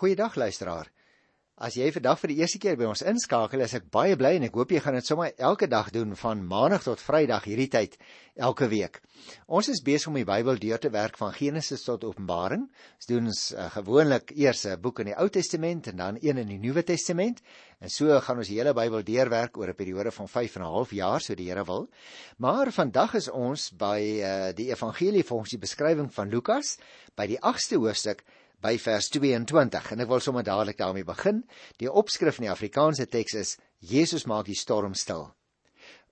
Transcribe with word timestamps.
Goeiedag 0.00 0.32
luisteraar. 0.40 0.86
As 1.60 1.74
jy 1.76 1.90
vandag 1.92 2.16
vir 2.22 2.30
die 2.32 2.38
eerste 2.40 2.56
keer 2.56 2.76
by 2.80 2.86
ons 2.88 3.02
inskakel, 3.04 3.60
is 3.60 3.74
ek 3.76 3.90
baie 3.92 4.14
bly 4.16 4.30
en 4.38 4.46
ek 4.46 4.54
hoop 4.56 4.70
jy 4.72 4.80
gaan 4.80 4.96
dit 4.96 5.04
sommer 5.04 5.34
elke 5.36 5.66
dag 5.68 5.90
doen 5.92 6.14
van 6.16 6.40
Maandag 6.48 6.86
tot 6.86 7.02
Vrydag 7.04 7.44
hierdie 7.44 7.66
tyd 7.68 7.98
elke 8.40 8.70
week. 8.72 9.02
Ons 9.44 9.68
is 9.68 9.82
besig 9.84 10.08
om 10.08 10.16
die 10.16 10.24
Bybel 10.24 10.56
deur 10.62 10.80
te 10.80 10.88
werk 10.94 11.20
van 11.20 11.36
Genesis 11.36 11.84
tot 11.84 12.08
Openbaring. 12.08 12.64
Ons 12.96 13.10
doen 13.12 13.28
ons 13.28 13.42
uh, 13.52 13.68
gewoonlik 13.76 14.32
eers 14.38 14.64
'n 14.72 14.80
boek 14.80 15.04
in 15.04 15.12
die 15.12 15.18
Ou 15.20 15.28
Testament 15.28 15.92
en 15.92 16.00
dan 16.00 16.22
een 16.24 16.40
in 16.40 16.48
die 16.48 16.58
Nuwe 16.64 16.82
Testament. 16.82 17.44
En 17.84 17.92
so 17.92 18.08
gaan 18.24 18.40
ons 18.40 18.48
die 18.48 18.56
hele 18.56 18.72
Bybel 18.72 19.04
deurwerk 19.04 19.60
oor 19.60 19.68
'n 19.68 19.76
periode 19.76 20.16
van 20.16 20.28
5 20.28 20.56
en 20.56 20.62
'n 20.62 20.72
half 20.80 20.96
jaar, 20.96 21.20
so 21.20 21.34
die 21.34 21.52
Here 21.52 21.64
wil. 21.64 21.90
Maar 22.38 22.72
vandag 22.72 23.20
is 23.20 23.28
ons 23.28 23.68
by 23.76 24.00
uh, 24.00 24.52
die 24.56 24.72
Evangelie 24.72 25.24
volgens 25.24 25.50
die 25.50 25.60
beskrywing 25.60 26.08
van 26.08 26.30
Lukas 26.30 26.78
by 27.14 27.26
die 27.26 27.38
8ste 27.44 27.76
hoofstuk 27.76 28.24
by 28.60 28.76
vers 28.78 29.08
22 29.08 29.92
en 29.94 30.04
ek 30.04 30.08
wil 30.08 30.20
sommer 30.20 30.44
dadelik 30.44 30.78
daarmee 30.78 31.04
begin. 31.04 31.42
Die 31.80 31.90
opskrif 31.90 32.38
in 32.38 32.48
die 32.48 32.52
Afrikaanse 32.52 33.06
teks 33.08 33.34
is 33.34 33.56
Jesus 33.80 34.26
maak 34.28 34.46
die 34.46 34.58
storm 34.58 34.94
stil. 34.94 35.30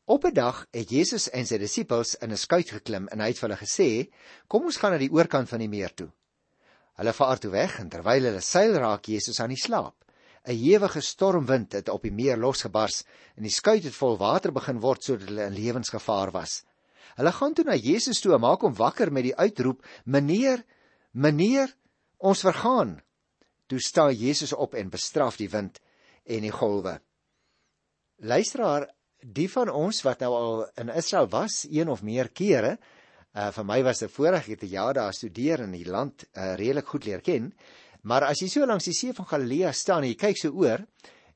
Op 0.08 0.24
'n 0.24 0.32
dag 0.32 0.66
het 0.72 0.90
Jesus 0.90 1.28
en 1.30 1.46
sy 1.46 1.58
disippels 1.58 2.14
in 2.14 2.32
'n 2.32 2.36
skuit 2.36 2.70
geklim 2.70 3.08
en 3.12 3.20
hy 3.20 3.26
het 3.28 3.38
vir 3.38 3.48
hulle 3.48 3.60
gesê: 3.60 4.10
"Kom 4.48 4.64
ons 4.64 4.76
gaan 4.76 4.92
na 4.92 4.98
die 4.98 5.12
oorkant 5.12 5.48
van 5.48 5.58
die 5.58 5.68
meer 5.68 5.94
toe." 5.94 6.08
Hulle 6.96 7.12
vaar 7.12 7.38
toe 7.38 7.50
weg 7.50 7.78
en 7.78 7.88
terwyl 7.88 8.24
hulle 8.24 8.40
seil 8.40 8.72
raak 8.74 9.04
Jesus 9.04 9.40
aan 9.40 9.50
die 9.50 9.60
slaap. 9.60 9.94
'n 10.46 10.56
Ewige 10.56 11.00
stormwind 11.00 11.72
het 11.72 11.88
op 11.88 12.02
die 12.02 12.12
meer 12.12 12.36
losgebars 12.36 13.04
en 13.36 13.42
die 13.42 13.52
skuit 13.52 13.84
het 13.84 13.94
vol 13.94 14.16
water 14.16 14.52
begin 14.52 14.80
word 14.80 15.04
sodat 15.04 15.28
hulle 15.28 15.46
in 15.46 15.52
lewensgevaar 15.52 16.30
was. 16.30 16.64
Hulle 17.16 17.32
gaan 17.32 17.54
toe 17.54 17.64
na 17.64 17.74
Jesus 17.74 18.20
toe 18.20 18.34
en 18.34 18.40
maak 18.40 18.60
hom 18.60 18.74
wakker 18.74 19.12
met 19.12 19.24
die 19.24 19.36
uitroep: 19.36 19.84
"Meneer, 20.04 20.64
meneer, 21.12 21.74
Ons 22.18 22.42
vergaan. 22.42 22.96
Toe 23.70 23.78
staan 23.80 24.14
Jesus 24.14 24.52
op 24.52 24.74
en 24.74 24.90
bestraf 24.90 25.36
die 25.38 25.50
wind 25.50 25.78
en 26.26 26.42
die 26.42 26.52
golwe. 26.54 26.98
Luisteraar, 28.18 28.88
die 29.22 29.48
van 29.50 29.70
ons 29.70 30.00
wat 30.02 30.22
nou 30.24 30.32
al 30.34 30.64
in 30.82 30.90
Israel 30.90 31.28
was 31.30 31.64
een 31.70 31.88
of 31.88 32.02
meer 32.02 32.30
kere, 32.34 32.78
uh, 33.34 33.50
vir 33.54 33.66
my 33.66 33.82
was 33.86 34.02
dit 34.02 34.10
voorreg 34.10 34.46
het 34.46 34.62
'n 34.62 34.72
jaar 34.72 34.94
daar 34.94 35.12
studeer 35.12 35.60
in 35.60 35.72
die 35.72 35.86
land 35.86 36.24
uh, 36.24 36.54
redelik 36.54 36.86
goed 36.86 37.04
leer 37.04 37.20
ken, 37.20 37.52
maar 38.02 38.24
as 38.24 38.40
jy 38.40 38.48
so 38.48 38.66
langs 38.66 38.84
die 38.84 38.94
see 38.94 39.12
van 39.12 39.26
Galilea 39.26 39.72
staan 39.72 40.02
en 40.02 40.08
jy 40.08 40.14
kyk 40.14 40.38
so 40.38 40.50
oor, 40.50 40.86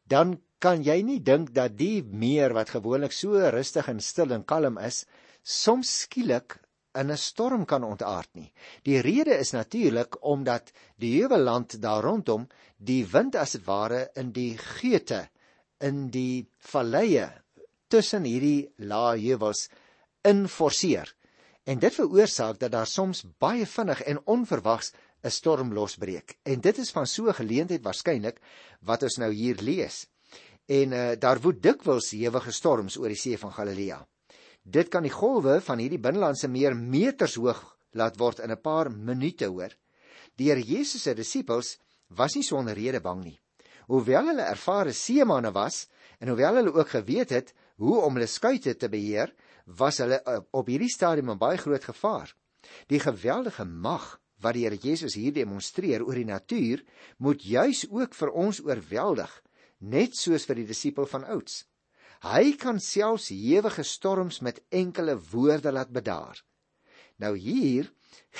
dan 0.07 0.41
kan 0.59 0.83
jy 0.83 1.03
nie 1.03 1.21
dink 1.21 1.53
dat 1.55 1.77
die 1.77 2.03
meer 2.03 2.55
wat 2.55 2.71
gewoonlik 2.71 3.13
so 3.13 3.35
rustig 3.51 3.89
en 3.89 4.01
stil 4.01 4.33
en 4.33 4.45
kalm 4.45 4.79
is, 4.79 5.07
soms 5.43 6.01
skielik 6.07 6.62
in 6.95 7.11
'n 7.11 7.17
storm 7.17 7.65
kan 7.65 7.85
ontaard 7.85 8.29
nie. 8.35 8.53
Die 8.83 9.01
rede 9.01 9.39
is 9.39 9.51
natuurlik 9.51 10.17
omdat 10.25 10.73
die 10.97 11.21
heuwelland 11.21 11.81
daar 11.83 12.03
rondom 12.03 12.49
die 12.77 13.07
wind 13.07 13.37
as 13.37 13.53
dit 13.53 13.65
ware 13.65 14.11
in 14.15 14.33
die 14.33 14.59
geute 14.59 15.29
in 15.81 16.11
die 16.11 16.49
valleie 16.59 17.31
tussen 17.89 18.25
hierdie 18.25 18.73
lae 18.77 19.19
heuwels 19.19 19.69
inforceer. 20.25 21.15
En 21.65 21.79
dit 21.79 21.95
veroorsaak 21.95 22.59
dat 22.59 22.73
daar 22.73 22.87
soms 22.87 23.25
baie 23.39 23.67
vinnig 23.67 24.03
en 24.03 24.27
onverwags 24.27 24.93
'n 25.23 25.31
storm 25.31 25.73
losbreek. 25.73 26.39
En 26.43 26.61
dit 26.61 26.79
is 26.79 26.91
van 26.91 27.07
so 27.07 27.29
'n 27.29 27.35
geleentheid 27.35 27.83
waarskynlik 27.83 28.41
wat 28.81 29.03
ons 29.03 29.17
nou 29.17 29.33
hier 29.33 29.57
lees. 29.61 30.07
En 30.67 30.93
uh, 30.93 31.13
daar 31.19 31.41
woed 31.41 31.63
dikwels 31.63 32.11
hewige 32.11 32.53
storms 32.53 32.97
oor 32.97 33.09
die 33.09 33.17
see 33.17 33.39
van 33.39 33.53
Galilea. 33.53 34.07
Dit 34.63 34.89
kan 34.89 35.03
die 35.03 35.11
golwe 35.11 35.61
van 35.61 35.81
hierdie 35.83 36.01
binnelandse 36.01 36.49
meer 36.49 36.77
meters 36.77 37.35
hoog 37.35 37.63
laat 37.99 38.19
word 38.19 38.39
in 38.39 38.51
'n 38.51 38.61
paar 38.61 38.91
minute 38.91 39.47
hoor. 39.47 39.75
Here 40.37 40.61
Jesus 40.61 41.03
se 41.03 41.15
disippels 41.15 41.79
was 42.09 42.35
nie 42.35 42.43
sonder 42.43 42.75
rede 42.75 43.01
bang 43.01 43.25
nie. 43.25 43.41
Hoewel 43.87 44.27
hulle 44.27 44.43
ervare 44.43 44.93
seemanne 44.93 45.53
was 45.53 45.89
en 46.21 46.29
hoewel 46.29 46.57
hulle 46.57 46.73
ook 46.73 46.89
geweet 46.89 47.31
het 47.31 47.55
hoe 47.77 48.01
om 48.01 48.15
hulle 48.15 48.27
skuite 48.27 48.77
te 48.77 48.89
beheer, 48.89 49.33
was 49.67 49.99
hulle 49.99 50.23
eh, 50.23 50.41
op 50.51 50.67
hierdie 50.67 50.91
stadium 50.91 51.31
in 51.31 51.39
baie 51.39 51.59
groot 51.59 51.85
gevaar. 51.85 52.35
Die 52.87 53.01
geweldige 53.01 53.65
mag 53.65 54.21
wat 54.43 54.55
die 54.55 54.65
Here 54.65 54.77
Jesus 54.77 55.15
hier 55.15 55.33
demonstreer 55.33 56.05
oor 56.05 56.15
die 56.15 56.27
natuur, 56.27 56.83
moet 57.19 57.43
juis 57.43 57.87
ook 57.91 58.15
vir 58.15 58.31
ons 58.31 58.61
oorweldig, 58.61 59.31
net 59.79 60.17
soos 60.17 60.47
vir 60.47 60.57
die 60.57 60.67
disipel 60.67 61.07
van 61.07 61.25
ouds. 61.25 61.65
Hy 62.23 62.53
kan 62.55 62.79
selfs 62.79 63.33
ewige 63.35 63.83
storms 63.83 64.41
met 64.47 64.61
enkele 64.71 65.17
woorde 65.33 65.73
laat 65.73 65.91
bedaar. 65.91 66.39
Nou 67.19 67.35
hier 67.35 67.89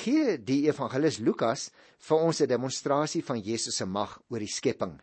gee 0.03 0.37
die 0.39 0.69
evangelis 0.69 1.19
Lukas 1.19 1.71
vir 1.99 2.19
ons 2.19 2.41
'n 2.41 2.47
demonstrasie 2.47 3.25
van 3.25 3.41
Jesus 3.41 3.77
se 3.77 3.87
mag 3.87 4.21
oor 4.29 4.39
die 4.39 4.55
skepping. 4.59 5.01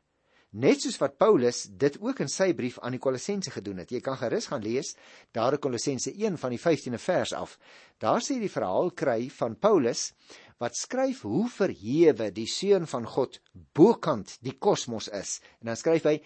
Net 0.52 0.82
soos 0.82 0.98
wat 0.98 1.18
Paulus 1.18 1.68
dit 1.70 2.00
ook 2.02 2.20
in 2.20 2.28
sy 2.28 2.54
brief 2.54 2.80
aan 2.80 2.92
die 2.92 3.00
Kolossense 3.00 3.52
gedoen 3.52 3.78
het. 3.78 3.92
Jy 3.92 4.00
kan 4.02 4.18
gerus 4.18 4.48
gaan 4.48 4.64
lees 4.64 4.96
daar 5.32 5.54
in 5.54 5.60
Kolossense 5.60 6.12
1 6.12 6.38
van 6.38 6.50
die 6.50 6.60
15de 6.60 6.98
vers 6.98 7.34
af. 7.34 7.60
Daar 8.00 8.22
sê 8.22 8.40
die 8.40 8.50
verhaal 8.50 8.92
kry 8.92 9.30
van 9.30 9.56
Paulus 9.56 10.14
wat 10.58 10.76
skryf 10.76 11.22
hoe 11.22 11.50
verhewe 11.50 12.32
die 12.32 12.48
seun 12.48 12.88
van 12.88 13.06
God 13.06 13.40
bokant 13.74 14.38
die 14.42 14.58
kosmos 14.58 15.08
is. 15.08 15.40
En 15.60 15.66
dan 15.66 15.76
skryf 15.76 16.04
hy 16.04 16.18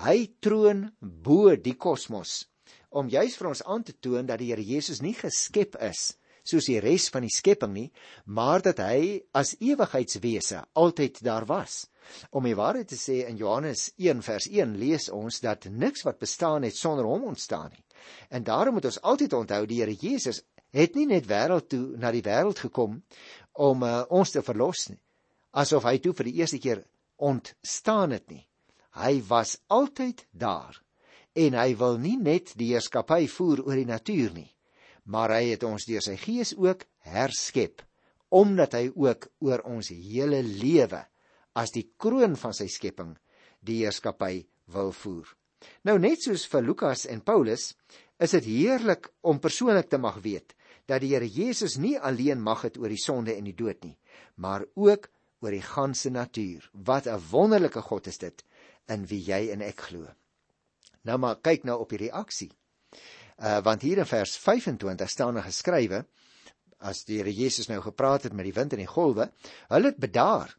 Hy 0.00 0.32
troon 0.40 0.86
bo 1.00 1.52
die 1.56 1.76
kosmos 1.76 2.46
om 2.96 3.08
juis 3.12 3.36
vir 3.36 3.48
ons 3.48 3.62
aan 3.68 3.84
te 3.84 3.92
toon 3.92 4.26
dat 4.28 4.40
die 4.40 4.50
Here 4.52 4.64
Jesus 4.64 5.02
nie 5.04 5.14
geskep 5.16 5.76
is 5.80 6.14
soos 6.48 6.66
die 6.66 6.80
res 6.82 7.08
van 7.12 7.22
die 7.26 7.32
skepping 7.32 7.72
nie, 7.74 7.88
maar 8.26 8.62
dat 8.64 8.80
hy 8.82 9.22
as 9.38 9.54
ewigheidswese 9.60 10.64
altyd 10.78 11.20
daar 11.22 11.46
was. 11.46 11.86
Om 12.34 12.48
die 12.48 12.56
waarheid 12.58 12.88
te 12.90 12.98
sê 12.98 13.20
in 13.28 13.38
Johannes 13.38 13.92
1 13.96 14.24
vers 14.26 14.48
1 14.50 14.74
lees 14.80 15.08
ons 15.14 15.38
dat 15.44 15.68
niks 15.70 16.02
wat 16.06 16.18
bestaan 16.22 16.66
het 16.66 16.76
sonder 16.76 17.06
hom 17.06 17.28
ontstaan 17.30 17.70
nie. 17.70 17.84
En 18.30 18.42
daarom 18.42 18.74
moet 18.74 18.88
ons 18.90 19.00
altyd 19.06 19.36
onthou 19.38 19.62
die 19.70 19.82
Here 19.82 19.94
Jesus 19.94 20.42
het 20.74 20.96
nie 20.98 21.06
net 21.06 21.28
wêreld 21.30 21.68
toe 21.70 21.94
na 22.00 22.10
die 22.10 22.24
wêreld 22.26 22.58
gekom 22.64 23.02
om 23.52 23.84
uh, 23.84 24.02
ons 24.10 24.32
te 24.32 24.42
verlos 24.42 24.88
nie, 24.88 24.98
asof 25.52 25.84
hy 25.84 25.98
toe 26.00 26.14
vir 26.16 26.30
die 26.30 26.38
eerste 26.40 26.58
keer 26.58 26.80
ontstaan 27.20 28.16
het 28.16 28.30
nie. 28.32 28.42
Hy 28.92 29.22
was 29.28 29.56
altyd 29.72 30.26
daar 30.32 30.76
en 31.32 31.54
hy 31.56 31.70
wil 31.80 31.96
nie 31.98 32.18
net 32.20 32.52
die 32.60 32.72
heerskappy 32.74 33.24
voer 33.32 33.62
oor 33.64 33.78
die 33.78 33.88
natuur 33.88 34.34
nie, 34.36 34.50
maar 35.08 35.32
hy 35.32 35.54
het 35.54 35.64
ons 35.64 35.86
deur 35.88 36.04
sy 36.04 36.18
gees 36.20 36.52
ook 36.58 36.84
herskep 37.08 37.80
omdat 38.32 38.76
hy 38.76 38.86
ook 38.96 39.28
oor 39.44 39.60
ons 39.68 39.90
hele 39.92 40.40
lewe 40.44 41.02
as 41.56 41.72
die 41.74 41.90
kroon 42.00 42.36
van 42.40 42.56
sy 42.56 42.68
skepping 42.72 43.12
die 43.60 43.82
heerskappy 43.82 44.46
wil 44.72 44.92
voer. 44.96 45.26
Nou 45.84 45.98
net 46.00 46.24
soos 46.24 46.46
vir 46.48 46.64
Lukas 46.64 47.04
en 47.08 47.20
Paulus 47.20 47.72
is 48.22 48.34
dit 48.36 48.48
heerlik 48.48 49.10
om 49.20 49.40
persoonlik 49.42 49.90
te 49.92 50.00
mag 50.00 50.20
weet 50.24 50.56
dat 50.88 51.02
die 51.04 51.12
Here 51.12 51.28
Jesus 51.28 51.76
nie 51.78 51.94
alleen 51.98 52.40
mag 52.42 52.64
het 52.66 52.78
oor 52.80 52.90
die 52.90 53.00
sonde 53.00 53.36
en 53.36 53.46
die 53.46 53.56
dood 53.56 53.84
nie, 53.84 53.96
maar 54.36 54.64
ook 54.74 55.08
oor 55.42 55.54
die 55.54 55.64
ganse 55.64 56.10
natuur. 56.10 56.68
Wat 56.72 57.06
'n 57.06 57.20
wonderlike 57.30 57.82
God 57.82 58.06
is 58.06 58.18
dit 58.18 58.44
in 58.90 59.06
wie 59.06 59.22
jy 59.26 59.50
en 59.54 59.62
ek 59.62 59.86
glo. 59.88 60.08
Nou 61.06 61.18
maar 61.18 61.40
kyk 61.42 61.64
nou 61.68 61.78
op 61.82 61.92
die 61.92 62.04
reaksie. 62.06 62.50
Uh 63.42 63.60
want 63.64 63.82
hier 63.82 64.02
in 64.02 64.08
vers 64.08 64.36
25 64.38 65.10
staan 65.10 65.34
daar 65.34 65.48
geskrywe 65.48 66.04
as 66.82 67.04
die 67.06 67.20
Here 67.20 67.32
Jesus 67.32 67.68
nou 67.70 67.80
gepraat 67.82 68.26
het 68.26 68.34
met 68.34 68.48
die 68.48 68.54
wind 68.56 68.74
en 68.74 68.82
die 68.82 68.90
golwe, 68.90 69.28
hulle 69.70 69.92
het 69.92 70.00
bedaar 70.02 70.50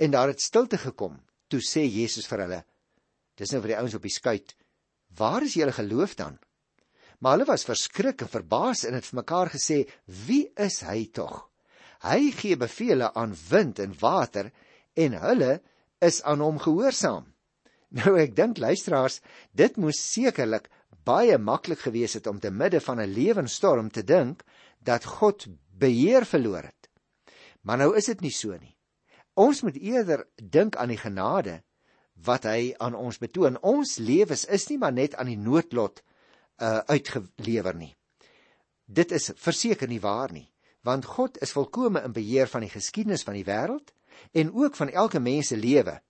en 0.00 0.14
daar 0.14 0.32
het 0.32 0.40
stilte 0.40 0.78
gekom. 0.80 1.18
Toe 1.52 1.60
sê 1.60 1.84
Jesus 1.84 2.28
vir 2.30 2.44
hulle: 2.46 2.60
Dis 3.36 3.52
nou 3.52 3.60
vir 3.60 3.74
die 3.74 3.80
ouens 3.80 3.96
op 3.96 4.06
die 4.06 4.14
skuit. 4.14 4.54
Waar 5.18 5.44
is 5.44 5.56
julle 5.58 5.74
geloof 5.76 6.14
dan? 6.16 6.38
Maar 7.20 7.36
hulle 7.36 7.50
was 7.50 7.66
verskrik 7.68 8.22
en 8.24 8.32
verbaas 8.32 8.86
en 8.88 8.96
het 8.96 9.08
vir 9.08 9.20
mekaar 9.20 9.52
gesê: 9.52 9.82
Wie 10.26 10.48
is 10.56 10.80
hy 10.88 11.10
tog? 11.12 11.50
Hy 12.00 12.30
gee 12.32 12.56
beveel 12.56 13.04
aan 13.10 13.36
wind 13.50 13.80
en 13.84 13.92
water 14.00 14.48
en 14.96 15.18
hulle 15.20 15.58
is 16.00 16.22
aan 16.24 16.40
hom 16.40 16.60
gehoorsaam. 16.62 17.26
Nou 17.98 18.14
ek 18.22 18.36
dink 18.38 18.60
luisteraars, 18.62 19.18
dit 19.50 19.76
moes 19.76 19.98
sekerlik 19.98 20.68
baie 21.04 21.38
maklik 21.38 21.80
gewees 21.82 22.14
het 22.14 22.28
om 22.30 22.38
te 22.38 22.50
midde 22.50 22.80
van 22.80 23.00
'n 23.00 23.10
lewensstorm 23.10 23.90
te 23.90 24.04
dink 24.04 24.44
dat 24.78 25.04
God 25.04 25.46
beheer 25.78 26.24
verloor 26.26 26.62
het. 26.62 26.90
Maar 27.62 27.78
nou 27.78 27.96
is 27.96 28.06
dit 28.06 28.20
nie 28.20 28.30
so 28.30 28.56
nie. 28.56 28.76
Ons 29.34 29.62
moet 29.62 29.76
eerder 29.76 30.26
dink 30.36 30.76
aan 30.76 30.88
die 30.88 31.00
genade 31.00 31.62
wat 32.14 32.44
hy 32.44 32.74
aan 32.78 32.94
ons 32.94 33.18
betoon. 33.18 33.58
Ons 33.62 33.98
lewens 33.98 34.44
is 34.44 34.68
nie 34.68 34.78
maar 34.78 34.92
net 34.92 35.14
aan 35.14 35.26
die 35.26 35.38
noodlot 35.38 36.02
uh 36.60 36.80
uitgelewer 36.86 37.74
nie. 37.74 37.96
Dit 38.84 39.12
is 39.12 39.30
verseker 39.36 39.88
nie 39.88 40.00
waar 40.00 40.32
nie, 40.32 40.52
want 40.82 41.04
God 41.04 41.38
is 41.40 41.52
volkome 41.52 42.02
in 42.04 42.12
beheer 42.12 42.48
van 42.48 42.60
die 42.60 42.72
geskiedenis 42.72 43.22
van 43.22 43.34
die 43.34 43.44
wêreld 43.44 43.94
en 44.32 44.52
ook 44.52 44.76
van 44.76 44.90
elke 44.90 45.20
mens 45.20 45.46
se 45.46 45.56
lewe. 45.56 46.00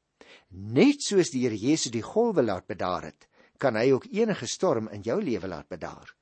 Net 0.51 1.03
soos 1.03 1.31
die 1.31 1.45
Here 1.45 1.57
Jesus 1.57 1.93
die 1.95 2.05
golwe 2.05 2.43
laat 2.43 2.67
bedaar 2.67 3.11
het, 3.11 3.29
kan 3.59 3.77
hy 3.77 3.91
ook 3.93 4.09
enige 4.13 4.49
storm 4.49 4.89
in 4.89 5.05
jou 5.05 5.21
lewe 5.23 5.49
laat 5.49 5.69
bedaar. 5.69 6.15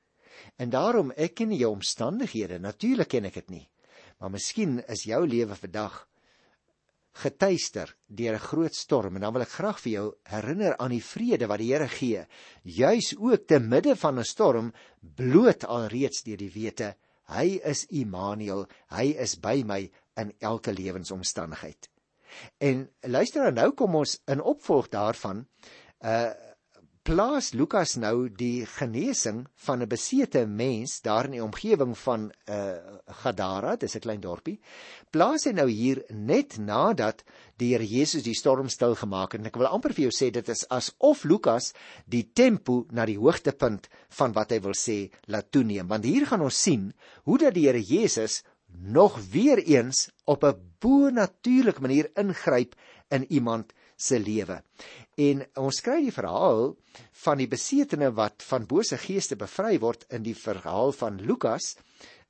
En 0.57 0.69
daarom 0.69 1.11
ek 1.15 1.35
ken 1.39 1.51
jou 1.55 1.71
omstandighede, 1.71 2.59
natuurlik 2.59 3.09
ken 3.15 3.25
ek 3.29 3.41
dit 3.41 3.49
nie. 3.49 3.65
Maar 4.19 4.31
miskien 4.35 4.79
is 4.87 5.05
jou 5.07 5.23
lewe 5.27 5.55
vandag 5.55 6.05
getuister 7.19 7.95
deur 8.07 8.35
'n 8.35 8.47
groot 8.47 8.75
storm 8.75 9.15
en 9.15 9.21
dan 9.21 9.33
wil 9.33 9.41
ek 9.41 9.57
graag 9.57 9.79
vir 9.79 9.91
jou 9.91 10.07
herinner 10.23 10.77
aan 10.77 10.91
die 10.91 11.03
vrede 11.03 11.47
wat 11.47 11.59
die 11.59 11.73
Here 11.73 11.87
gee, 11.87 12.25
juis 12.63 13.15
ook 13.17 13.47
te 13.47 13.59
midde 13.59 13.95
van 13.95 14.19
'n 14.19 14.23
storm, 14.23 14.73
bloot 15.01 15.65
alreeds 15.65 16.23
deur 16.23 16.37
die 16.37 16.51
wete 16.53 16.95
hy 17.29 17.59
is 17.65 17.85
Immanuel, 17.93 18.65
hy 18.95 19.13
is 19.21 19.35
by 19.41 19.61
my 19.65 19.83
in 20.19 20.33
elke 20.41 20.73
lewensomstandigheid. 20.73 21.89
En 22.57 22.89
luister 23.01 23.53
nou 23.53 23.71
kom 23.71 23.95
ons 23.95 24.19
in 24.27 24.41
opvolg 24.41 24.89
daarvan 24.89 25.47
uh 26.03 26.29
plaas 27.09 27.53
Lukas 27.57 27.95
nou 27.97 28.27
die 28.29 28.67
genesing 28.69 29.45
van 29.65 29.81
'n 29.81 29.87
besete 29.87 30.45
mens 30.45 31.01
daar 31.01 31.25
in 31.25 31.31
die 31.31 31.43
omgewing 31.43 31.97
van 31.97 32.31
uh 32.45 32.75
Gadara, 33.23 33.75
dis 33.75 33.95
'n 33.95 33.99
klein 33.99 34.21
dorpie. 34.21 34.59
Plaas 35.09 35.45
hy 35.45 35.51
nou 35.51 35.69
hier 35.69 36.03
net 36.09 36.57
nadat 36.57 37.23
die 37.57 37.73
Here 37.73 37.87
Jesus 37.87 38.23
die 38.23 38.35
storm 38.35 38.69
stil 38.69 38.95
gemaak 38.95 39.31
het. 39.31 39.41
En 39.41 39.47
ek 39.47 39.57
wil 39.57 39.67
amper 39.67 39.93
vir 39.93 40.03
jou 40.03 40.11
sê 40.11 40.31
dit 40.31 40.49
is 40.49 40.65
asof 40.69 41.23
Lukas 41.23 41.73
die 42.05 42.29
tempo 42.33 42.85
na 42.91 43.05
die 43.05 43.17
hoogtepunt 43.17 43.89
van 44.09 44.33
wat 44.33 44.51
hy 44.51 44.59
wil 44.59 44.73
sê 44.77 45.09
laat 45.25 45.51
toeneem. 45.51 45.87
Want 45.87 46.03
hier 46.03 46.25
gaan 46.27 46.41
ons 46.41 46.61
sien 46.61 46.93
hoe 47.23 47.37
dat 47.37 47.53
die 47.53 47.65
Here 47.65 47.81
Jesus 47.81 48.43
nog 48.71 49.19
weer 49.31 49.57
eens 49.57 50.09
op 50.23 50.43
'n 50.43 50.73
bo-natuurlike 50.79 51.81
manier 51.81 52.09
ingryp 52.13 52.75
in 53.07 53.31
iemand 53.31 53.73
se 53.95 54.19
lewe. 54.19 54.63
En 55.15 55.43
ons 55.59 55.81
kry 55.81 56.01
die 56.01 56.13
verhaal 56.15 56.75
van 57.11 57.37
die 57.37 57.47
besetene 57.47 58.11
wat 58.15 58.43
van 58.47 58.65
bose 58.65 58.97
geeste 58.97 59.35
bevry 59.35 59.79
word 59.79 60.05
in 60.09 60.23
die 60.23 60.35
verhaal 60.35 60.91
van 60.91 61.19
Lukas 61.21 61.75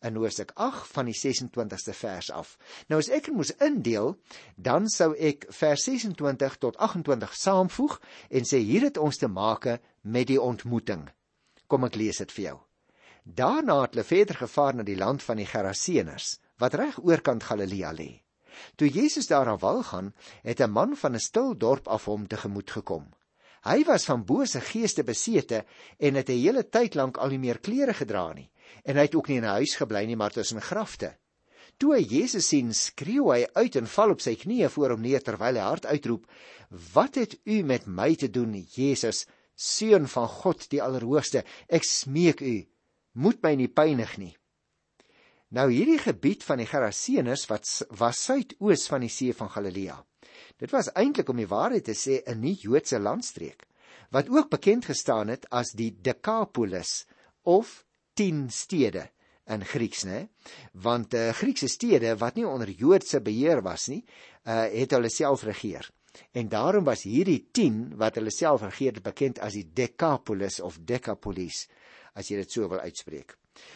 in 0.01 0.15
Hoofstuk 0.15 0.51
8 0.55 0.87
van 0.87 1.05
die 1.05 1.17
26ste 1.17 1.93
vers 1.93 2.31
af. 2.31 2.55
Nou 2.87 2.99
as 3.01 3.11
ek 3.13 3.29
moes 3.35 3.51
indeel, 3.59 4.15
dan 4.55 4.87
sou 4.89 5.11
ek 5.15 5.45
vers 5.59 5.83
26 5.83 6.57
tot 6.63 6.77
28 6.77 7.35
saamvoeg 7.35 7.99
en 8.29 8.47
sê 8.47 8.63
hier 8.63 8.87
het 8.87 8.97
ons 8.97 9.17
te 9.17 9.27
make 9.27 9.79
met 10.01 10.27
die 10.31 10.41
ontmoeting. 10.41 11.09
Kom 11.67 11.85
ek 11.85 11.99
lees 11.99 12.23
dit 12.23 12.31
vir 12.31 12.45
jou. 12.49 12.57
Daarna 13.35 13.81
het 13.81 13.93
hulle 13.93 14.03
verder 14.03 14.35
gevaar 14.35 14.75
na 14.75 14.83
die 14.83 14.97
land 14.97 15.21
van 15.23 15.37
die 15.37 15.45
Geraseëners 15.45 16.39
wat 16.59 16.73
reg 16.73 16.97
oorkant 17.05 17.43
Galilea 17.45 17.91
lê. 17.93 18.09
Toe 18.75 18.89
Jesus 18.89 19.27
daar 19.29 19.47
aan 19.47 19.59
wal 19.61 19.83
gaan, 19.83 20.13
het 20.43 20.59
'n 20.61 20.71
man 20.71 20.95
van 20.95 21.13
'n 21.15 21.19
stil 21.19 21.57
dorp 21.57 21.87
af 21.87 22.05
hom 22.05 22.27
tegemoet 22.27 22.71
gekom. 22.71 23.05
Hy 23.63 23.83
was 23.83 24.05
van 24.05 24.25
bose 24.25 24.61
geeste 24.61 25.03
besete 25.03 25.65
en 25.97 26.15
het 26.15 26.29
'n 26.29 26.41
hele 26.41 26.69
tyd 26.69 26.95
lank 26.95 27.17
al 27.17 27.29
nie 27.29 27.39
meer 27.39 27.59
klere 27.59 27.93
gedra 27.93 28.33
nie 28.33 28.51
en 28.83 28.95
hy 28.95 29.01
het 29.01 29.15
ook 29.15 29.27
nie 29.27 29.37
in 29.37 29.45
'n 29.45 29.57
huis 29.59 29.75
gebly 29.75 30.05
nie 30.05 30.15
maar 30.15 30.31
tussen 30.31 30.61
grafte. 30.61 31.17
Toe 31.77 31.95
hy 31.95 32.03
Jesus 32.03 32.47
sien, 32.47 32.73
skreeu 32.73 33.31
hy 33.31 33.47
uit 33.53 33.75
en 33.75 33.87
val 33.87 34.09
op 34.09 34.21
sy 34.21 34.35
knieë 34.35 34.69
voor 34.69 34.89
hom 34.89 35.01
neer 35.01 35.21
terwyl 35.21 35.55
hy 35.55 35.61
hard 35.61 35.85
uitroep: 35.85 36.25
"Wat 36.93 37.15
het 37.15 37.39
u 37.45 37.63
met 37.63 37.87
my 37.87 38.15
te 38.15 38.29
doen, 38.29 38.53
Jesus, 38.53 39.27
seun 39.55 40.07
van 40.07 40.27
God 40.27 40.69
die 40.69 40.83
Allerhoogste? 40.83 41.43
Ek 41.67 41.83
smeek 41.83 42.41
u, 42.41 42.67
moet 43.11 43.41
my 43.43 43.55
nie 43.55 43.67
pynig 43.67 44.17
nie." 44.17 44.35
Nou 45.49 45.71
hierdie 45.71 45.97
gebied 45.97 46.43
van 46.45 46.57
die 46.61 46.67
Geraseëners 46.69 47.47
wat 47.49 47.65
was 47.97 48.23
suidoos 48.23 48.87
van 48.87 49.01
die 49.01 49.09
see 49.09 49.33
van 49.33 49.49
Galilea. 49.49 49.97
Dit 50.57 50.71
was 50.71 50.91
eintlik 50.93 51.29
om 51.29 51.39
die 51.41 51.49
waarheid 51.49 51.85
te 51.85 51.95
sê 51.97 52.21
'n 52.21 52.39
nie-Joodse 52.39 52.99
landstreek 52.99 53.65
wat 54.11 54.29
ook 54.29 54.49
bekend 54.49 54.85
gestaan 54.85 55.27
het 55.27 55.49
as 55.49 55.71
die 55.77 55.91
Decapolis 56.01 57.05
of 57.43 57.85
10 58.13 58.49
stede 58.49 59.09
in 59.49 59.65
Grieks, 59.65 60.03
né? 60.05 60.27
Want 60.73 61.13
eh 61.13 61.27
uh, 61.27 61.33
Griekse 61.33 61.67
stede 61.67 62.17
wat 62.17 62.35
nie 62.35 62.47
onder 62.47 62.69
Joodse 62.69 63.21
beheer 63.21 63.61
was 63.61 63.87
nie, 63.87 64.03
eh 64.43 64.53
uh, 64.53 64.79
het 64.79 64.91
hulle 64.91 65.09
self 65.09 65.43
regeer. 65.43 65.89
En 66.31 66.49
daarom 66.49 66.83
was 66.83 67.03
hierdie 67.03 67.47
10 67.51 67.95
wat 67.97 68.15
hulle 68.15 68.31
self 68.31 68.61
regeer 68.61 69.01
bekend 69.01 69.39
as 69.39 69.53
die 69.53 69.69
Decapolis 69.73 70.59
of 70.59 70.77
Decapolis, 70.81 71.67
as 72.13 72.29
jy 72.29 72.39
dit 72.41 72.51
so 72.51 72.67
wil 72.69 72.79
uitspreek. 72.79 73.35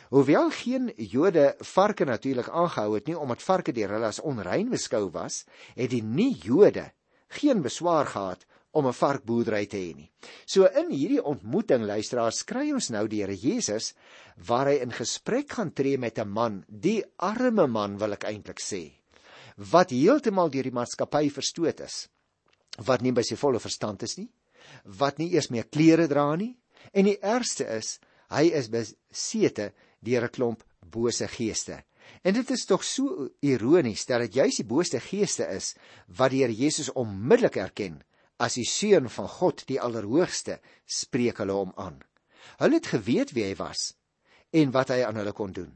Hoewel 0.09 0.49
geen 0.51 0.91
Jode 0.95 1.55
varke 1.59 2.05
natuurlik 2.05 2.49
aangehou 2.49 2.95
het 2.95 3.07
nie 3.07 3.17
omdat 3.19 3.43
varke 3.43 3.73
deur 3.75 3.95
hulle 3.97 4.07
as 4.07 4.21
onrein 4.21 4.69
beskou 4.71 5.09
was, 5.11 5.43
het 5.75 5.91
die 5.91 6.03
nie-Jode 6.03 6.91
geen 7.39 7.63
beswaar 7.65 8.05
gehad 8.05 8.45
om 8.73 8.87
'n 8.87 8.93
varkboerdery 8.93 9.65
te 9.65 9.77
hê 9.77 9.95
nie. 9.95 10.11
So 10.45 10.65
in 10.65 10.89
hierdie 10.89 11.23
ontmoeting 11.23 11.85
luisteraars 11.85 12.43
kry 12.43 12.71
ons 12.73 12.89
nou 12.89 13.07
die 13.07 13.21
Here 13.21 13.35
Jesus 13.35 13.93
waar 14.37 14.67
hy 14.67 14.81
in 14.81 14.91
gesprek 14.91 15.51
gaan 15.51 15.73
tree 15.73 15.97
met 15.97 16.17
'n 16.17 16.29
man, 16.29 16.65
die 16.67 17.03
arme 17.17 17.67
man 17.67 17.97
wil 17.97 18.13
ek 18.13 18.23
eintlik 18.23 18.59
sê, 18.59 18.91
wat 19.57 19.89
heeltemal 19.89 20.49
deur 20.49 20.63
die 20.63 20.71
maatskappy 20.71 21.29
verstoot 21.29 21.79
is, 21.81 22.09
wat 22.85 23.01
nie 23.01 23.11
by 23.11 23.21
sy 23.21 23.35
volle 23.35 23.59
verstand 23.59 24.03
is 24.03 24.17
nie, 24.17 24.29
wat 24.85 25.19
nie 25.19 25.33
eers 25.33 25.49
meer 25.49 25.69
klere 25.69 26.07
dra 26.07 26.35
nie 26.35 26.57
en 26.93 27.05
die 27.05 27.19
ergste 27.21 27.65
is 27.77 27.99
hy 28.33 28.49
is 28.57 28.69
besete 28.73 29.71
deur 30.03 30.25
'n 30.27 30.35
klomp 30.35 30.63
bose 30.81 31.27
geeste. 31.27 31.83
En 32.23 32.33
dit 32.33 32.49
is 32.51 32.65
tog 32.65 32.83
so 32.83 33.29
ironies 33.39 34.05
dat 34.05 34.25
dit 34.25 34.33
juis 34.41 34.59
die 34.59 34.67
bose 34.67 34.99
geeste 34.99 35.47
is 35.47 35.73
wat 36.07 36.31
Here 36.31 36.53
Jesus 36.53 36.91
onmiddellik 36.91 37.55
erken 37.55 38.01
as 38.37 38.57
die 38.59 38.67
seun 38.67 39.09
van 39.09 39.27
God, 39.27 39.63
die 39.69 39.79
Allerhoogste, 39.79 40.59
spreek 40.85 41.39
hulle 41.39 41.55
hom 41.55 41.71
aan. 41.79 42.01
Hulle 42.59 42.79
het 42.79 42.91
geweet 42.91 43.31
wie 43.35 43.45
hy 43.47 43.55
was 43.59 43.93
en 44.53 44.73
wat 44.75 44.91
hy 44.93 45.01
aan 45.05 45.17
hulle 45.17 45.33
kon 45.33 45.53
doen. 45.53 45.71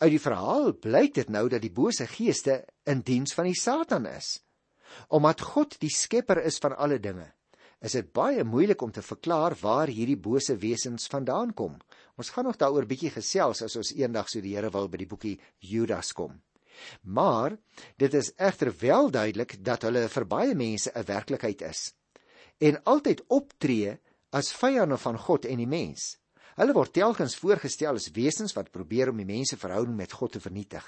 Uit 0.00 0.12
die 0.12 0.22
verhaal 0.22 0.72
blyk 0.72 1.14
dit 1.16 1.30
nou 1.32 1.46
dat 1.52 1.62
die 1.64 1.72
bose 1.72 2.06
geeste 2.08 2.62
in 2.88 3.02
diens 3.04 3.34
van 3.36 3.48
die 3.48 3.56
Satan 3.56 4.06
is. 4.08 4.38
Omdat 5.08 5.44
God 5.52 5.76
die 5.82 5.92
skepper 5.92 6.40
is 6.44 6.60
van 6.62 6.76
alle 6.76 6.98
dinge, 7.02 7.26
is 7.80 7.92
dit 7.92 8.08
baie 8.12 8.44
moeilik 8.44 8.82
om 8.82 8.92
te 8.92 9.02
verklaar 9.04 9.56
waar 9.60 9.88
hierdie 9.92 10.16
bose 10.16 10.56
wesens 10.56 11.06
vandaan 11.12 11.52
kom. 11.54 11.76
Ons 12.16 12.30
gaan 12.32 12.48
nog 12.48 12.56
daaroor 12.56 12.86
bietjie 12.88 13.12
gesels 13.12 13.62
as 13.62 13.76
ons 13.76 13.92
eendag 13.96 14.30
so 14.32 14.40
die 14.40 14.56
Here 14.56 14.70
wil 14.72 14.88
by 14.88 15.02
die 15.02 15.10
boekie 15.10 15.36
Judas 15.60 16.12
kom. 16.16 16.40
Maar 17.02 17.56
dit 17.96 18.14
is 18.14 18.32
egter 18.36 18.72
wel 18.80 19.10
duidelik 19.10 19.56
dat 19.64 19.84
hulle 19.88 20.08
vir 20.08 20.24
baie 20.24 20.54
mense 20.54 20.90
'n 20.94 21.04
werklikheid 21.04 21.62
is 21.62 21.92
en 22.58 22.78
altyd 22.84 23.22
optree 23.28 23.96
as 24.32 24.52
vyande 24.52 24.96
van 24.96 25.18
God 25.18 25.44
en 25.44 25.60
die 25.60 25.68
mens. 25.68 26.16
Hulle 26.56 26.72
word 26.72 26.94
telkens 26.96 27.36
voorgestel 27.36 27.98
as 28.00 28.08
wesens 28.16 28.54
wat 28.56 28.72
probeer 28.72 29.10
om 29.12 29.20
die 29.20 29.28
mense 29.28 29.58
verhouding 29.60 29.96
met 29.96 30.12
God 30.12 30.32
te 30.32 30.40
vernietig. 30.40 30.84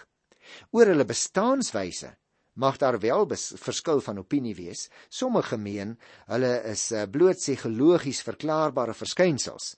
Oor 0.73 0.87
hulle 0.87 1.05
bestaanswyse 1.05 2.15
mag 2.59 2.77
daar 2.83 2.99
wel 2.99 3.27
verskil 3.63 4.01
van 4.03 4.19
opinie 4.19 4.55
wees. 4.59 4.89
Sommige 5.09 5.57
meen 5.57 5.97
hulle 6.27 6.53
is 6.67 6.91
uh, 6.93 7.07
bloot 7.07 7.39
psigologies 7.39 8.23
verklaarbare 8.27 8.95
verskynsels. 8.99 9.77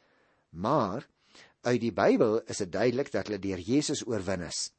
Maar 0.50 1.04
uit 1.68 1.80
die 1.80 1.92
Bybel 1.92 2.40
is 2.48 2.62
dit 2.64 2.72
duidelik 2.72 3.12
dat 3.12 3.28
hulle 3.28 3.42
deur 3.42 3.60
Jesus 3.60 4.06
oorwin 4.06 4.46
is 4.48 4.70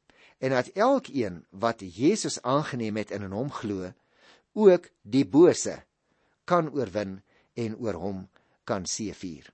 en 0.41 0.55
dat 0.55 0.71
elkeen 0.73 1.43
wat 1.53 1.83
Jesus 1.85 2.39
aangeneem 2.41 2.97
het 2.97 3.11
en 3.13 3.27
in 3.27 3.33
hom 3.37 3.51
glo, 3.53 3.91
ook 4.57 4.87
die 5.05 5.25
bose 5.25 5.75
kan 6.49 6.71
oorwin 6.73 7.19
en 7.53 7.75
oor 7.77 7.99
hom 8.01 8.23
kan 8.65 8.87
seëvier. 8.89 9.45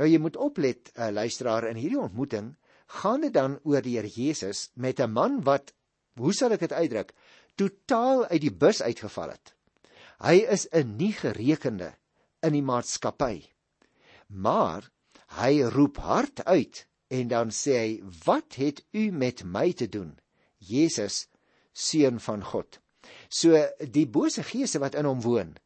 Nou 0.00 0.08
jy 0.08 0.16
moet 0.16 0.38
oplet, 0.40 0.88
uh, 0.96 1.10
luisteraar, 1.12 1.68
in 1.68 1.76
hierdie 1.76 2.00
ontmoeting 2.00 2.54
gaan 3.02 3.20
dit 3.24 3.32
dan 3.32 3.58
oor 3.68 3.84
die 3.84 3.98
Here 3.98 4.08
Jesus 4.08 4.70
met 4.74 5.00
'n 5.00 5.12
man 5.12 5.42
wat 5.44 5.72
hoe 6.20 6.32
sal 6.32 6.52
ek 6.52 6.60
dit 6.60 6.72
uitdruk? 6.72 7.12
Totaal 7.54 8.26
uit 8.26 8.40
die 8.40 8.52
bus 8.52 8.82
uitgeval 8.82 9.34
het. 9.34 9.54
Hy 10.22 10.36
is 10.54 10.68
'n 10.72 10.96
nie 10.96 11.12
gerekende 11.12 11.94
in 12.42 12.52
die 12.52 12.62
maatskappy. 12.62 13.42
Maar 14.28 14.90
hy 15.38 15.62
roep 15.62 15.96
hard 15.96 16.44
uit 16.44 16.86
en 17.08 17.28
dan 17.28 17.50
sê 17.50 17.72
hy: 17.78 18.02
"Wat 18.24 18.54
het 18.54 18.84
u 18.92 19.10
met 19.10 19.44
my 19.44 19.72
te 19.72 19.88
doen, 19.88 20.18
Jesus, 20.58 21.28
seun 21.72 22.20
van 22.20 22.44
God?" 22.44 22.78
So 23.28 23.68
die 23.78 24.06
bose 24.06 24.42
geese 24.42 24.78
wat 24.78 24.94
in 24.94 25.04
hom 25.04 25.20
woon, 25.20 25.56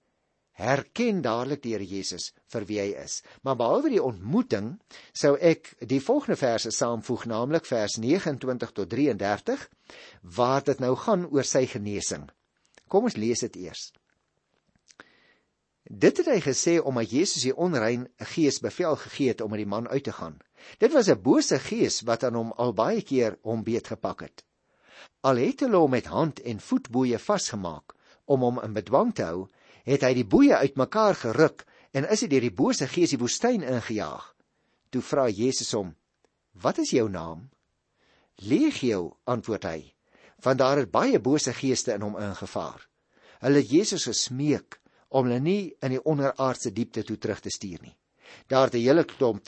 herken 0.56 1.20
dadelik 1.24 1.60
die 1.62 1.74
Here 1.74 1.84
Jesus 1.84 2.30
vir 2.52 2.64
wie 2.68 2.78
hy 2.80 2.88
is. 3.02 3.20
Maar 3.44 3.58
behalwe 3.60 3.92
die 3.92 4.02
ontmoeting, 4.02 4.76
sou 5.12 5.34
ek 5.36 5.74
die 5.84 6.00
volgende 6.00 6.38
verse 6.40 6.72
saamvoeg, 6.72 7.26
naamlik 7.28 7.68
vers 7.68 7.98
29 8.00 8.72
tot 8.72 8.88
33, 8.90 9.68
waar 10.36 10.64
dit 10.64 10.80
nou 10.80 10.94
gaan 11.04 11.28
oor 11.28 11.44
sy 11.44 11.66
genesing. 11.68 12.24
Kom 12.88 13.08
ons 13.10 13.18
lees 13.20 13.44
dit 13.44 13.60
eers. 13.66 13.90
Dit 15.86 16.18
het 16.18 16.26
hy 16.26 16.40
gesê 16.42 16.78
omdat 16.80 17.12
Jesus 17.12 17.44
die 17.46 17.54
onrein 17.54 18.08
gees 18.32 18.58
bevel 18.64 18.96
gegee 18.98 19.34
het 19.34 19.44
om 19.44 19.52
met 19.52 19.62
die 19.62 19.70
man 19.70 19.86
uit 19.86 20.02
te 20.08 20.14
gaan. 20.16 20.40
Dit 20.82 20.92
was 20.92 21.08
'n 21.08 21.22
bose 21.22 21.58
gees 21.58 22.00
wat 22.02 22.24
aan 22.24 22.34
hom 22.34 22.52
al 22.56 22.72
baie 22.72 23.02
keer 23.02 23.38
hom 23.42 23.62
beet 23.62 23.86
gepak 23.86 24.20
het. 24.20 24.44
Al 25.20 25.36
het 25.36 25.60
hulle 25.60 25.76
hom 25.76 25.90
met 25.90 26.06
hand 26.06 26.40
en 26.40 26.60
voetboeie 26.60 27.18
vasgemaak 27.18 27.94
om 28.24 28.40
hom 28.40 28.60
in 28.62 28.72
bedwang 28.72 29.14
te 29.14 29.22
hou, 29.22 29.46
het 29.86 30.02
hy 30.02 30.12
die 30.18 30.26
boeye 30.26 30.58
uitmekaar 30.58 31.14
geruk 31.14 31.64
en 31.96 32.08
is 32.10 32.24
hy 32.24 32.28
deur 32.30 32.44
die 32.44 32.54
bose 32.54 32.88
gees 32.90 33.14
die 33.14 33.20
woestyn 33.20 33.62
ingejaag. 33.62 34.24
Toe 34.90 35.02
vra 35.02 35.28
Jesus 35.30 35.72
hom: 35.74 35.94
"Wat 36.52 36.78
is 36.78 36.90
jou 36.90 37.08
naam?" 37.08 37.48
"Legio," 38.42 39.16
antwoord 39.24 39.64
hy, 39.64 39.94
want 40.42 40.58
daar 40.58 40.82
het 40.82 40.90
baie 40.90 41.18
bose 41.18 41.52
geeste 41.52 41.94
in 41.94 42.02
hom 42.02 42.18
ingevaar. 42.18 42.82
Hulle 43.40 43.62
Jesus 43.62 44.04
gesmeek 44.04 44.80
om 45.08 45.26
hulle 45.26 45.40
nie 45.40 45.74
in 45.82 45.94
die 45.94 46.02
onderaardse 46.02 46.72
diepte 46.72 47.04
toe 47.04 47.16
terug 47.18 47.40
te 47.40 47.50
stuur 47.50 47.80
nie. 47.82 47.96
Daar 48.48 48.66
het 48.66 48.74
'n 48.74 48.86
hele 48.86 49.04
klomp 49.04 49.42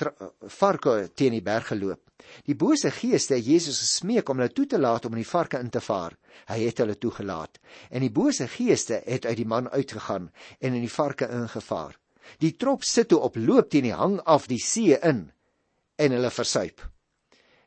varke 0.46 1.10
teen 1.14 1.32
die 1.32 1.42
berg 1.42 1.66
geloop. 1.66 2.07
Die 2.46 2.56
bose 2.58 2.90
geeste 2.90 3.36
het 3.38 3.46
Jesus 3.46 3.78
gesmeek 3.82 4.28
om 4.28 4.40
hulle 4.40 4.52
toe 4.52 4.66
te 4.66 4.78
laat 4.78 5.06
om 5.06 5.14
in 5.14 5.22
die 5.22 5.30
varke 5.30 5.60
in 5.62 5.70
te 5.70 5.80
vaar. 5.84 6.16
Hy 6.50 6.58
het 6.64 6.82
hulle 6.82 6.98
toegelaat. 6.98 7.60
En 7.90 8.04
die 8.04 8.12
bose 8.14 8.48
geeste 8.50 9.02
het 9.06 9.26
uit 9.26 9.36
die 9.38 9.48
man 9.48 9.68
uitgegaan 9.68 10.30
en 10.58 10.74
in 10.74 10.84
die 10.84 10.92
varke 10.92 11.28
ingevaar. 11.30 11.96
Die 12.42 12.54
trop 12.56 12.84
sit 12.84 13.08
toe 13.08 13.20
op 13.24 13.36
loop 13.40 13.70
teen 13.70 13.88
die 13.88 13.96
hang 13.96 14.18
af 14.26 14.48
die 14.50 14.60
see 14.62 14.98
in 14.98 15.28
en 15.98 16.14
hulle 16.14 16.30
versuip. 16.30 16.82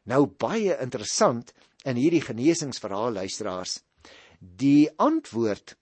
Nou 0.10 0.26
baie 0.28 0.78
interessant 0.82 1.54
in 1.86 1.98
hierdie 1.98 2.24
genesingsverhaal 2.24 3.18
luisteraars. 3.18 3.80
Die 4.40 4.90
antwoord 5.02 5.76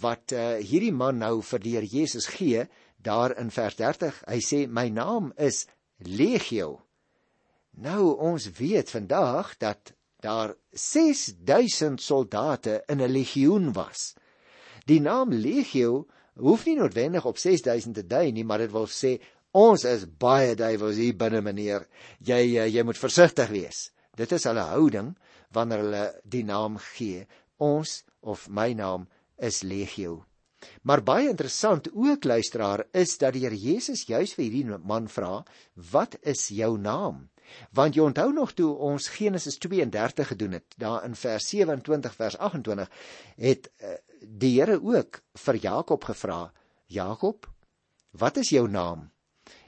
wat 0.00 0.34
uh, 0.34 0.60
hierdie 0.62 0.94
man 0.94 1.18
nou 1.22 1.40
vir 1.42 1.62
die 1.62 1.74
Here 1.76 1.88
Jesus 1.88 2.28
gee, 2.30 2.66
daar 3.02 3.34
in 3.38 3.50
vers 3.50 3.78
30. 3.78 4.22
Hy 4.28 4.40
sê 4.44 4.64
my 4.68 4.88
naam 4.94 5.32
is 5.38 5.64
Legio. 6.06 6.89
Nou 7.80 8.12
ons 8.20 8.44
weet 8.58 8.90
vandag 8.92 9.54
dat 9.56 9.94
daar 10.20 10.52
6000 10.70 12.02
soldate 12.02 12.82
in 12.86 13.00
'n 13.00 13.08
legioen 13.08 13.72
was. 13.72 14.14
Die 14.84 15.00
naam 15.00 15.32
Legio 15.32 16.06
hoef 16.34 16.64
nie 16.64 16.76
noodwendig 16.76 17.24
op 17.24 17.38
6000 17.38 17.94
te 17.94 18.06
dui 18.06 18.32
nie, 18.32 18.44
maar 18.44 18.58
dit 18.58 18.70
wil 18.70 18.86
sê 18.86 19.20
ons 19.50 19.84
is 19.84 20.04
baie 20.18 20.54
duiwels 20.54 20.96
hier 20.96 21.16
binne 21.16 21.40
meneer. 21.40 21.88
Jy 22.18 22.56
eh, 22.58 22.68
jy 22.74 22.82
moet 22.82 22.98
versigtig 22.98 23.48
wees. 23.48 23.90
Dit 24.16 24.32
is 24.32 24.44
hulle 24.44 24.60
houding 24.60 25.16
wanneer 25.50 25.78
hulle 25.78 26.20
die 26.24 26.44
naam 26.44 26.76
gee. 26.78 27.26
Ons 27.56 28.04
of 28.20 28.48
my 28.48 28.72
naam 28.72 29.08
is 29.38 29.62
Legio. 29.62 30.24
Maar 30.82 31.02
baie 31.02 31.28
interessant 31.28 31.88
ook 31.92 32.24
luisteraar 32.24 32.84
is 32.92 33.18
dat 33.18 33.32
die 33.32 33.46
Here 33.46 33.56
Jesus 33.56 34.04
juis 34.04 34.34
vir 34.34 34.44
hierdie 34.44 34.78
man 34.84 35.08
vra, 35.08 35.44
"Wat 35.74 36.16
is 36.20 36.48
jou 36.48 36.78
naam?" 36.78 37.30
Want 37.76 37.94
jy 37.94 38.04
onthou 38.04 38.32
nog 38.32 38.52
toe 38.58 38.70
ons 38.74 39.08
Genesis 39.14 39.58
32 39.58 40.32
gedoen 40.32 40.58
het, 40.58 40.74
daar 40.76 41.04
in 41.04 41.14
vers 41.14 41.48
27 41.48 42.14
vers 42.14 42.38
28 42.38 42.90
het 43.36 43.70
uh, 43.82 43.94
die 44.20 44.52
Here 44.58 44.80
ook 44.82 45.22
vir 45.44 45.56
Jakob 45.56 46.04
gevra, 46.04 46.52
"Jakob, 46.86 47.48
wat 48.10 48.36
is 48.36 48.50
jou 48.50 48.68
naam?" 48.68 49.10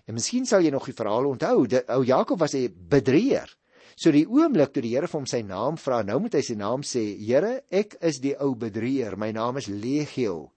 En 0.07 0.15
miskien 0.15 0.47
sal 0.47 0.61
jy 0.61 0.71
nog 0.71 0.85
die 0.85 0.95
verhaal 0.95 1.27
onthou, 1.27 1.67
ou 1.87 2.05
Jakob 2.05 2.39
was 2.39 2.55
'n 2.55 2.75
bedrieger. 2.89 3.57
So 3.95 4.11
die 4.11 4.27
oomblik 4.27 4.73
toe 4.73 4.83
die 4.83 4.95
Here 4.95 5.07
vir 5.07 5.19
hom 5.21 5.27
sy 5.27 5.43
naam 5.43 5.77
vra, 5.77 6.03
nou 6.03 6.19
moet 6.21 6.35
hy 6.35 6.41
sy 6.41 6.55
naam 6.55 6.83
sê, 6.83 7.19
Here, 7.19 7.62
ek 7.71 7.97
is 8.01 8.21
die 8.21 8.37
ou 8.41 8.55
bedrieger, 8.55 9.17
my 9.17 9.33
naam 9.33 9.57
is 9.57 9.67
Legio 9.67 10.53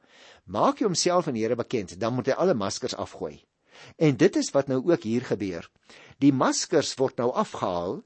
maak 0.45 0.79
hy 0.79 0.87
homself 0.87 1.27
aan 1.27 1.37
die 1.37 1.43
Here 1.45 1.57
bekend, 1.57 1.95
dan 1.99 2.13
moet 2.15 2.29
hy 2.29 2.37
alle 2.37 2.55
maskers 2.57 2.95
afgooi. 2.95 3.39
En 3.97 4.15
dit 4.17 4.35
is 4.39 4.51
wat 4.53 4.69
nou 4.71 4.79
ook 4.85 5.03
hier 5.03 5.25
gebeur. 5.25 5.67
Die 6.23 6.33
maskers 6.33 6.93
word 6.99 7.19
nou 7.21 7.31
afgehaal. 7.35 7.99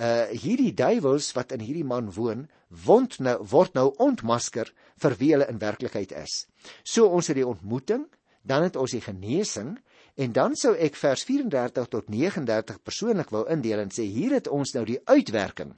Uh 0.00 0.30
hierdie 0.32 0.72
duiwels 0.72 1.32
wat 1.36 1.52
in 1.52 1.60
hierdie 1.60 1.84
man 1.84 2.08
woon, 2.16 2.46
word 2.86 3.18
nou 3.20 3.36
word 3.50 3.74
nou 3.76 3.90
ontmasker 4.00 4.70
vir 5.02 5.16
wie 5.20 5.32
hulle 5.34 5.48
in 5.50 5.60
werklikheid 5.60 6.14
is. 6.16 6.46
So 6.84 7.10
ons 7.10 7.28
het 7.28 7.36
die 7.36 7.46
ontmoeting, 7.46 8.06
dan 8.42 8.64
het 8.64 8.78
ons 8.80 8.94
die 8.96 9.04
genesing 9.04 9.74
en 10.16 10.32
dan 10.32 10.56
sou 10.56 10.72
ek 10.76 10.96
vers 10.96 11.24
34 11.28 11.90
tot 11.92 12.08
39 12.08 12.80
persoonlik 12.84 13.32
wou 13.34 13.44
indeel 13.52 13.82
en 13.84 13.92
sê 13.92 14.06
hier 14.08 14.32
het 14.38 14.48
ons 14.48 14.72
nou 14.74 14.86
die 14.88 15.00
uitwerking 15.04 15.76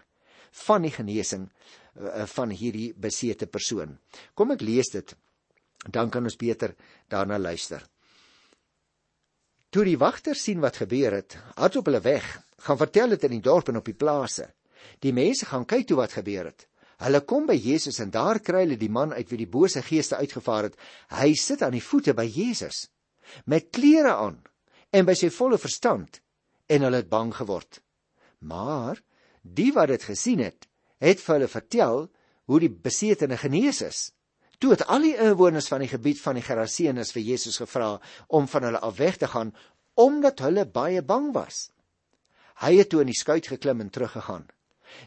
van 0.66 0.86
die 0.86 0.92
genesing 0.94 1.48
uh, 1.48 2.24
van 2.30 2.52
hierdie 2.54 2.92
besete 2.94 3.48
persoon. 3.50 3.96
Kom 4.38 4.54
ek 4.54 4.62
lees 4.62 4.92
dit 4.94 5.14
dan 5.90 6.10
kan 6.10 6.24
ons 6.24 6.38
beter 6.38 6.74
daarna 7.10 7.38
luister. 7.38 7.82
Toe 9.72 9.86
die 9.88 9.96
wagters 9.96 10.42
sien 10.44 10.60
wat 10.60 10.76
gebeur 10.82 11.14
het, 11.16 11.38
hardop 11.56 11.86
hulle 11.88 12.02
weg, 12.04 12.26
gaan 12.60 12.76
vertel 12.76 13.14
dit 13.14 13.22
in 13.24 13.38
die 13.38 13.44
dorp 13.44 13.70
en 13.72 13.78
op 13.80 13.86
die 13.88 13.96
plase. 13.96 14.50
Die 15.00 15.14
mense 15.16 15.46
gaan 15.48 15.64
kyk 15.64 15.86
toe 15.88 15.96
wat 15.96 16.12
gebeur 16.12 16.50
het. 16.50 16.66
Hulle 17.00 17.22
kom 17.24 17.46
by 17.48 17.56
Jesus 17.56 17.98
en 18.04 18.12
daar 18.12 18.42
kry 18.44 18.66
hulle 18.66 18.76
die 18.78 18.92
man 18.92 19.14
uit 19.16 19.30
wie 19.32 19.40
die 19.40 19.48
bose 19.50 19.80
geeste 19.82 20.18
uitgevaar 20.20 20.68
het. 20.68 20.76
Hy 21.16 21.32
sit 21.40 21.64
aan 21.64 21.72
die 21.72 21.82
voete 21.82 22.12
by 22.14 22.28
Jesus 22.28 22.84
met 23.48 23.70
klere 23.72 24.12
aan 24.12 24.42
en 24.92 25.06
by 25.08 25.14
sy 25.16 25.30
volle 25.32 25.56
verstand 25.56 26.20
en 26.68 26.84
hulle 26.84 27.00
het 27.00 27.08
bang 27.08 27.32
geword. 27.32 27.80
Maar 28.44 29.00
die 29.40 29.70
wat 29.72 29.88
dit 29.94 30.04
gesien 30.04 30.42
het, 30.44 30.68
het 31.00 31.22
vir 31.22 31.38
hulle 31.38 31.48
vertel 31.48 32.04
hoe 32.50 32.60
die 32.60 32.70
besetene 32.70 33.38
genees 33.40 33.80
is. 33.86 34.10
Toe 34.62 34.70
het 34.70 34.84
al 34.86 35.02
die 35.02 35.16
inwoners 35.18 35.66
van 35.66 35.82
die 35.82 35.90
gebied 35.90 36.20
van 36.22 36.36
die 36.38 36.44
Geraseenes 36.46 37.08
vir 37.10 37.24
Jesus 37.26 37.56
gevra 37.58 37.96
om 38.30 38.44
van 38.46 38.62
hulle 38.68 38.78
af 38.86 39.00
weg 39.00 39.16
te 39.18 39.26
gaan 39.26 39.50
omdat 39.98 40.38
hulle 40.38 40.62
baie 40.70 41.02
bang 41.02 41.32
was. 41.34 41.72
Hy 42.62 42.76
het 42.78 42.92
toe 42.92 43.00
in 43.02 43.10
die 43.10 43.18
skuit 43.18 43.48
geklim 43.50 43.82
en 43.82 43.90
teruggegaan. 43.90 44.46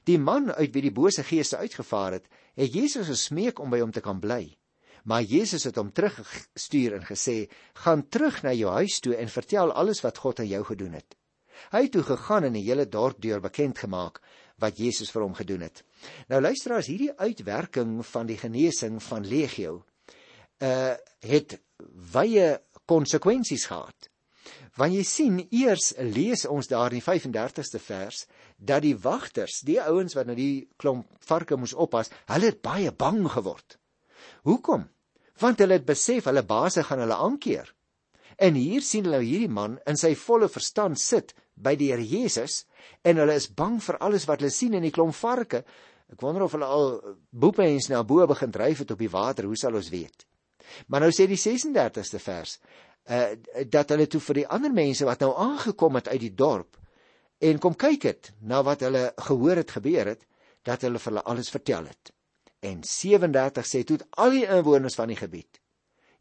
Die 0.03 0.17
man 0.19 0.51
uit 0.51 0.75
wie 0.75 0.83
die 0.83 0.91
bose 0.91 1.23
geeste 1.23 1.55
uitgevaar 1.57 2.17
het, 2.17 2.27
het 2.59 2.75
Jesus 2.75 3.07
gesmeek 3.07 3.61
om 3.63 3.71
by 3.71 3.79
hom 3.79 3.95
te 3.95 4.03
kan 4.03 4.19
bly. 4.19 4.57
Maar 5.07 5.23
Jesus 5.23 5.63
het 5.63 5.79
hom 5.79 5.93
teruggestuur 5.95 6.99
en 6.99 7.07
gesê: 7.07 7.47
"Gaan 7.79 8.09
terug 8.09 8.43
na 8.43 8.51
jou 8.51 8.75
huis 8.75 8.99
toe 8.99 9.15
en 9.15 9.31
vertel 9.31 9.71
alles 9.71 10.03
wat 10.03 10.17
God 10.17 10.39
aan 10.39 10.51
jou 10.51 10.63
gedoen 10.63 10.99
het." 10.99 11.15
Hy 11.71 11.87
het 11.87 11.91
toe 11.91 12.03
gegaan 12.03 12.43
en 12.43 12.59
die 12.59 12.67
hele 12.67 12.89
dorp 12.89 13.21
deur 13.21 13.39
bekend 13.39 13.79
gemaak 13.79 14.19
wat 14.59 14.77
Jesus 14.77 15.11
vir 15.11 15.21
hom 15.21 15.33
gedoen 15.33 15.61
het. 15.61 15.83
Nou 16.31 16.41
luisteraars, 16.41 16.89
hierdie 16.91 17.13
uitwerking 17.17 17.99
van 18.05 18.27
die 18.29 18.39
genesing 18.39 19.01
van 19.03 19.27
legio 19.27 19.83
uh 20.63 20.95
het 21.25 21.57
wye 22.13 22.59
konsekwensies 22.85 23.65
gehad. 23.67 24.09
Want 24.77 24.93
jy 24.93 25.03
sien, 25.07 25.37
eers 25.55 25.93
lees 25.97 26.45
ons 26.45 26.67
daar 26.67 26.93
in 26.93 26.99
die 26.99 27.05
35ste 27.05 27.79
vers 27.81 28.25
dat 28.57 28.83
die 28.83 28.95
wagters, 28.95 29.61
die 29.65 29.79
ouens 29.81 30.15
wat 30.15 30.27
na 30.27 30.35
die 30.37 30.67
klomp 30.77 31.07
varke 31.23 31.57
moes 31.57 31.73
oppas, 31.73 32.11
hulle 32.29 32.51
het 32.51 32.61
baie 32.63 32.91
bang 32.91 33.23
geword. 33.31 33.77
Hoekom? 34.47 34.85
Want 35.41 35.63
hulle 35.63 35.79
het 35.79 35.87
besef 35.87 36.27
hulle 36.29 36.43
baase 36.47 36.83
gaan 36.83 37.01
hulle 37.03 37.17
aankeer. 37.17 37.71
En 38.37 38.55
hier 38.59 38.83
sien 38.83 39.07
hulle 39.07 39.23
hierdie 39.23 39.51
man 39.51 39.79
in 39.87 39.97
sy 39.99 40.13
volle 40.19 40.51
verstand 40.51 40.99
sit 40.99 41.33
by 41.55 41.75
die 41.79 41.93
Here 41.93 42.03
Jesus 42.03 42.65
en 43.07 43.19
hulle 43.21 43.35
is 43.39 43.47
bang 43.47 43.79
vir 43.83 43.99
alles 44.03 44.27
wat 44.27 44.43
hulle 44.43 44.51
sien 44.51 44.75
in 44.75 44.83
die 44.83 44.93
klomp 44.95 45.15
varke. 45.15 45.63
Ek 46.13 46.21
wonder 46.21 46.45
of 46.45 46.53
hulle 46.53 46.69
al 46.69 46.89
boepens 47.29 47.89
na 47.89 48.03
bo 48.03 48.25
begin 48.29 48.53
dryf 48.53 48.83
het 48.83 48.93
op 48.93 49.01
die 49.01 49.11
water, 49.11 49.47
hoe 49.49 49.57
sal 49.57 49.77
ons 49.77 49.89
weet? 49.93 50.25
Maar 50.87 51.05
nou 51.05 51.11
sê 51.13 51.27
die 51.29 51.39
36ste 51.39 52.21
vers 52.21 52.59
uh 53.05 53.35
dat 53.69 53.91
hulle 53.93 54.07
toe 54.09 54.21
vir 54.27 54.39
die 54.39 54.47
ander 54.49 54.73
mense 54.73 55.05
wat 55.05 55.21
nou 55.21 55.29
aangekom 55.37 55.99
het 55.99 56.07
uit 56.09 56.23
die 56.23 56.33
dorp 56.33 56.79
en 57.45 57.59
kom 57.61 57.75
kyk 57.77 58.07
het 58.09 58.31
na 58.41 58.63
wat 58.65 58.81
hulle 58.81 59.11
gehoor 59.27 59.61
het 59.61 59.75
gebeur 59.75 60.09
het, 60.09 60.23
dat 60.65 60.81
hulle 60.81 60.97
vir 60.97 61.11
hulle 61.11 61.25
alles 61.29 61.51
vertel 61.53 61.85
het. 61.91 62.09
En 62.65 62.81
37 62.81 63.67
sê 63.69 63.83
toe 63.85 63.99
al 64.17 64.33
die 64.33 64.47
inwoners 64.49 64.97
van 64.97 65.13
die 65.13 65.19
gebied 65.19 65.59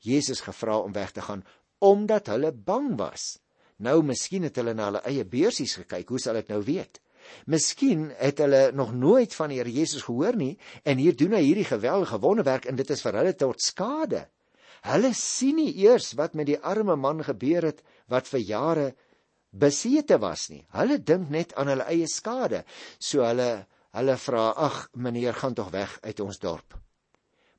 Jesus 0.04 0.42
gevra 0.44 0.78
om 0.84 0.92
weg 0.92 1.14
te 1.16 1.24
gaan 1.24 1.44
omdat 1.78 2.26
hulle 2.32 2.52
bang 2.52 2.94
was. 2.96 3.38
Nou 3.76 4.02
miskien 4.06 4.46
het 4.46 4.56
hulle 4.56 4.72
na 4.76 4.88
hulle 4.88 5.02
eie 5.08 5.24
beursies 5.28 5.74
gekyk. 5.80 6.08
Hoe 6.08 6.20
sal 6.22 6.38
ek 6.40 6.48
nou 6.52 6.62
weet? 6.64 7.00
Miskien 7.46 8.10
het 8.18 8.38
hulle 8.38 8.72
nog 8.72 8.92
nooit 8.94 9.34
van 9.34 9.52
die 9.52 9.58
Here 9.58 9.72
Jesus 9.72 10.06
gehoor 10.06 10.36
nie 10.36 10.54
en 10.82 10.98
hier 10.98 11.16
doen 11.16 11.36
hy 11.36 11.42
hierdie 11.44 11.68
geweldige 11.68 12.20
wonderwerk 12.20 12.68
en 12.70 12.76
dit 12.76 12.90
is 12.90 13.02
vir 13.04 13.20
hulle 13.20 13.34
tot 13.38 13.62
skade. 13.62 14.26
Hulle 14.84 15.14
sien 15.16 15.56
nie 15.56 15.72
eers 15.84 16.12
wat 16.18 16.34
met 16.34 16.50
die 16.50 16.60
arme 16.60 16.96
man 16.96 17.22
gebeur 17.24 17.70
het 17.70 17.84
wat 18.12 18.28
vir 18.28 18.42
jare 18.44 18.88
besete 19.50 20.18
was 20.20 20.48
nie. 20.50 20.64
Hulle 20.74 20.98
dink 20.98 21.30
net 21.30 21.54
aan 21.56 21.70
hulle 21.72 21.86
eie 21.88 22.08
skade. 22.10 22.64
So 22.98 23.24
hulle 23.24 23.66
hulle 23.94 24.16
vra: 24.18 24.50
"Ag, 24.56 24.88
meneer, 24.94 25.32
gaan 25.32 25.54
tog 25.54 25.70
weg 25.70 25.98
uit 26.02 26.20
ons 26.20 26.38
dorp." 26.38 26.74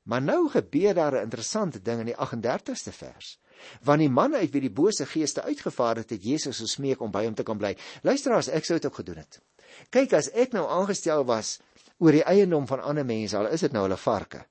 Maar 0.04 0.22
nou 0.22 0.48
gebeur 0.48 0.94
daar 0.94 1.14
'n 1.16 1.22
interessante 1.22 1.82
ding 1.82 2.00
in 2.00 2.06
die 2.06 2.20
38ste 2.20 2.92
vers 2.92 3.38
want 3.82 4.02
die 4.02 4.10
man 4.12 4.34
uit 4.34 4.52
wie 4.52 4.60
die 4.60 4.72
bose 4.72 5.06
geeste 5.06 5.42
uitgevaar 5.42 6.02
het, 6.02 6.10
het 6.10 6.24
Jesus 6.24 6.60
gesmeek 6.64 7.00
om 7.00 7.10
by 7.10 7.24
hom 7.24 7.34
te 7.34 7.42
kan 7.46 7.58
bly. 7.58 7.74
Luisteraars, 8.02 8.48
ek 8.48 8.64
sou 8.64 8.78
dit 8.78 8.88
ook 8.88 9.00
gedoen 9.00 9.22
het. 9.22 9.40
Kyk, 9.94 10.12
as 10.18 10.30
ek 10.34 10.54
nou 10.56 10.66
aangestel 10.68 11.24
was 11.28 11.56
oor 11.98 12.12
die 12.12 12.24
eiendom 12.26 12.66
van 12.68 12.82
ander 12.84 13.06
mense, 13.06 13.36
al 13.38 13.48
is 13.52 13.64
dit 13.64 13.72
nou 13.72 13.86
hulle 13.86 13.98
varke. 14.00 14.44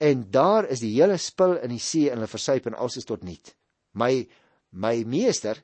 En 0.00 0.24
daar 0.32 0.68
is 0.68 0.82
die 0.84 0.92
hele 0.94 1.18
spul 1.20 1.58
in 1.60 1.74
die 1.74 1.82
see 1.82 2.08
en 2.08 2.20
hulle 2.20 2.30
versuip 2.30 2.68
en 2.68 2.76
alles 2.76 3.00
is 3.00 3.08
tot 3.08 3.24
niet. 3.24 3.54
My 3.92 4.26
my 4.70 5.02
meester 5.02 5.58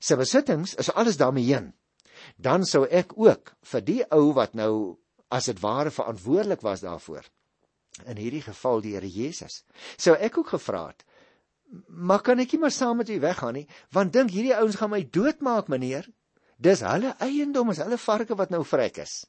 se 0.00 0.16
besittings 0.16 0.74
is 0.80 0.90
alles 0.90 1.18
daarmee 1.20 1.44
heen. 1.44 1.72
Dan 2.36 2.64
sou 2.64 2.86
ek 2.88 3.12
ook 3.20 3.52
vir 3.72 3.84
die 3.84 4.02
ou 4.10 4.32
wat 4.36 4.54
nou 4.54 4.96
as 5.28 5.50
dit 5.50 5.60
ware 5.60 5.90
verantwoordelik 5.90 6.62
was 6.64 6.80
daarvoor 6.80 7.26
in 8.04 8.18
hierdie 8.20 8.42
geval 8.44 8.82
die 8.84 8.94
Here 8.94 9.08
Jesus. 9.08 9.62
Sou 9.96 10.14
ek 10.16 10.38
ook 10.38 10.50
gevra 10.52 10.86
het, 10.90 11.04
maar 11.88 12.22
kan 12.22 12.40
ek 12.42 12.52
nie 12.52 12.60
maar 12.62 12.74
saam 12.74 13.00
met 13.00 13.10
u 13.10 13.18
weggaan 13.20 13.56
nie 13.58 13.66
want 13.94 14.12
dink 14.14 14.30
hierdie 14.30 14.54
ouens 14.54 14.76
gaan 14.78 14.92
my 14.92 15.02
doodmaak 15.12 15.70
meneer 15.72 16.06
dis 16.56 16.80
hulle 16.80 17.14
eiendom 17.20 17.70
is 17.70 17.82
hulle 17.84 17.98
varke 18.00 18.36
wat 18.38 18.50
nou 18.50 18.64
vrek 18.64 19.02
is 19.04 19.24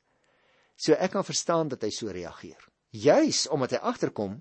so 0.75 0.93
ek 0.93 1.11
kan 1.15 1.25
verstaan 1.27 1.69
dat 1.69 1.83
hy 1.83 1.91
so 1.91 2.11
reageer 2.11 2.69
juis 2.91 3.47
omdat 3.51 3.77
hy 3.77 3.83
agterkom 3.91 4.37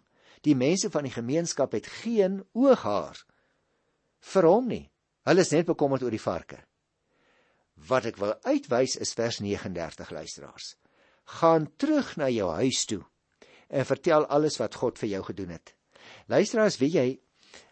Die 0.46 0.54
mense 0.54 0.90
van 0.94 1.06
die 1.06 1.14
gemeenskap 1.14 1.74
het 1.74 1.88
geen 2.02 2.42
ooghaar 2.54 3.18
vir 4.32 4.46
hom 4.46 4.68
nie. 4.70 4.84
Hulle 5.26 5.42
is 5.42 5.52
net 5.54 5.66
bekommerd 5.66 6.04
oor 6.06 6.14
die 6.14 6.22
varke. 6.22 6.60
Wat 7.88 8.06
ek 8.08 8.20
wil 8.22 8.36
uitwys 8.46 8.96
is 9.02 9.14
vers 9.18 9.40
39 9.42 10.12
luisteraars. 10.14 10.74
Gaan 11.40 11.66
terug 11.76 12.14
na 12.16 12.30
jou 12.30 12.52
huis 12.62 12.84
toe 12.86 13.02
en 13.66 13.88
vertel 13.88 14.28
alles 14.30 14.60
wat 14.62 14.78
God 14.78 14.98
vir 15.02 15.16
jou 15.16 15.22
gedoen 15.26 15.56
het. 15.56 15.74
Luisteraars, 16.30 16.78
weet 16.78 16.94
jy, 16.94 17.08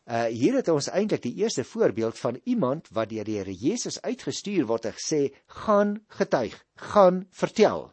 uh 0.04 0.26
hier 0.28 0.54
het 0.58 0.68
ons 0.68 0.90
eintlik 0.92 1.22
die 1.22 1.34
eerste 1.40 1.64
voorbeeld 1.64 2.18
van 2.18 2.40
iemand 2.44 2.88
wat 2.92 3.08
deur 3.08 3.24
die 3.24 3.38
Here 3.38 3.54
Jesus 3.54 4.00
uitgestuur 4.02 4.66
word 4.66 4.84
en 4.84 4.96
gesê 4.98 5.20
gaan 5.46 5.96
getuig, 6.08 6.56
gaan 6.76 7.26
vertel. 7.30 7.92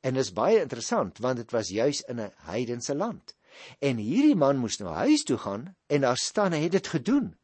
En 0.00 0.14
dit 0.14 0.24
is 0.24 0.32
baie 0.32 0.60
interessant 0.60 1.18
want 1.24 1.40
dit 1.40 1.50
was 1.56 1.68
juis 1.68 2.02
in 2.08 2.20
'n 2.20 2.32
heidense 2.50 2.94
land. 2.94 3.34
En 3.80 3.96
hierdie 3.96 4.36
man 4.36 4.58
moes 4.58 4.78
nou 4.78 4.92
huis 4.94 5.24
toe 5.24 5.38
gaan 5.38 5.74
en 5.86 6.00
daar 6.00 6.16
staan 6.16 6.52
hy 6.52 6.62
het 6.66 6.72
dit 6.72 6.86
gedoen. 6.86 7.36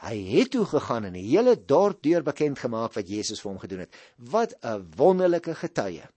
Hy 0.00 0.16
het 0.36 0.50
toe 0.50 0.64
gegaan 0.64 1.04
en 1.04 1.12
die 1.12 1.26
hele 1.28 1.56
dorp 1.64 2.02
deur 2.02 2.22
bekend 2.22 2.58
gemaak 2.58 2.96
wat 2.96 3.08
Jesus 3.08 3.40
vir 3.40 3.50
hom 3.50 3.60
gedoen 3.60 3.84
het. 3.84 3.94
Wat 4.16 4.54
'n 4.62 4.88
wonderlike 4.96 5.54
getuie. 5.54 6.08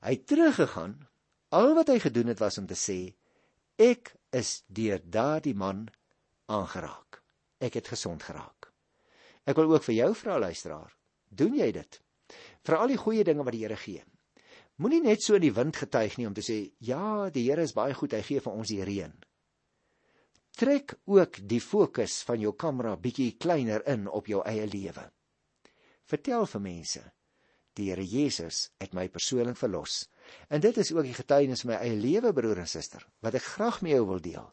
Hy 0.00 0.10
het 0.10 0.26
teruggegaan. 0.26 1.08
Al 1.48 1.74
wat 1.74 1.88
hy 1.88 1.98
gedoen 1.98 2.26
het 2.26 2.38
was 2.38 2.58
om 2.58 2.66
te 2.66 2.74
sê 2.74 3.14
ek 3.76 4.14
is 4.30 4.62
deur 4.68 5.00
daardie 5.04 5.54
man 5.54 5.88
aangeraak. 6.52 7.20
Ek 7.62 7.78
het 7.78 7.90
gesond 7.94 8.22
geraak. 8.22 8.70
Ek 9.46 9.58
wil 9.58 9.72
ook 9.74 9.84
vir 9.88 9.96
jou 9.96 10.10
vra 10.18 10.38
luisteraar, 10.38 10.94
doen 11.30 11.54
jy 11.58 11.70
dit? 11.74 12.00
Vir 12.66 12.78
al 12.78 12.92
die 12.92 13.00
goeie 13.00 13.24
dinge 13.26 13.44
wat 13.46 13.56
die 13.56 13.64
Here 13.64 13.78
gee. 13.78 14.04
Moenie 14.82 15.02
net 15.04 15.22
so 15.22 15.36
in 15.36 15.44
die 15.44 15.54
wind 15.54 15.76
getuig 15.76 16.16
nie 16.18 16.26
om 16.28 16.34
te 16.34 16.44
sê 16.46 16.58
ja, 16.80 17.28
die 17.30 17.44
Here 17.48 17.64
is 17.66 17.74
baie 17.76 17.94
goed, 17.94 18.14
hy 18.16 18.22
gee 18.26 18.42
vir 18.42 18.52
ons 18.52 18.70
die 18.72 18.82
reën. 18.86 19.14
Trek 20.58 20.94
ook 21.08 21.40
die 21.48 21.60
fokus 21.64 22.20
van 22.28 22.40
jou 22.42 22.52
kamera 22.52 22.94
bietjie 23.00 23.32
kleiner 23.40 23.84
in 23.88 24.06
op 24.08 24.28
jou 24.28 24.42
eie 24.46 24.66
lewe. 24.68 25.06
Vertel 26.08 26.46
vir 26.54 26.62
mense, 26.62 27.02
die 27.78 27.88
Here 27.90 28.04
Jesus 28.04 28.66
het 28.82 28.94
my 28.94 29.06
persoonlik 29.08 29.56
verlos. 29.56 30.02
En 30.52 30.60
dit 30.60 30.76
is 30.78 30.92
ook 30.92 31.06
die 31.08 31.16
getuienis 31.16 31.64
van 31.64 31.72
my 31.72 31.78
eie 31.86 31.96
lewe 31.98 32.32
broer 32.36 32.62
en 32.62 32.68
suster 32.68 33.06
wat 33.24 33.38
ek 33.38 33.48
graag 33.54 33.80
met 33.82 33.96
jou 33.96 34.04
wil 34.12 34.20
deel. 34.22 34.50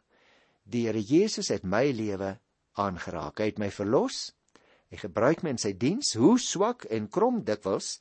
Die 0.70 0.86
Here 0.86 1.02
Jesus 1.02 1.50
het 1.50 1.66
my 1.66 1.88
lewe 1.96 2.36
aangeraak. 2.78 3.42
Hy 3.42 3.50
het 3.50 3.62
my 3.62 3.72
verlos. 3.74 4.30
Hy 4.90 5.00
gebruik 5.02 5.42
my 5.44 5.54
in 5.56 5.62
sy 5.62 5.74
diens, 5.78 6.14
hoe 6.18 6.38
swak 6.42 6.86
en 6.94 7.10
krom 7.14 7.44
dikwels, 7.46 8.00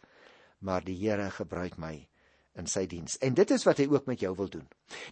maar 0.65 0.85
die 0.85 0.97
Here 1.01 1.31
gebruik 1.33 1.79
my 1.81 1.95
in 2.59 2.69
sy 2.69 2.85
diens. 2.91 3.17
En 3.25 3.37
dit 3.39 3.51
is 3.55 3.65
wat 3.69 3.81
hy 3.81 3.87
ook 3.89 4.09
met 4.11 4.21
jou 4.25 4.35
wil 4.37 4.51
doen. 4.53 4.67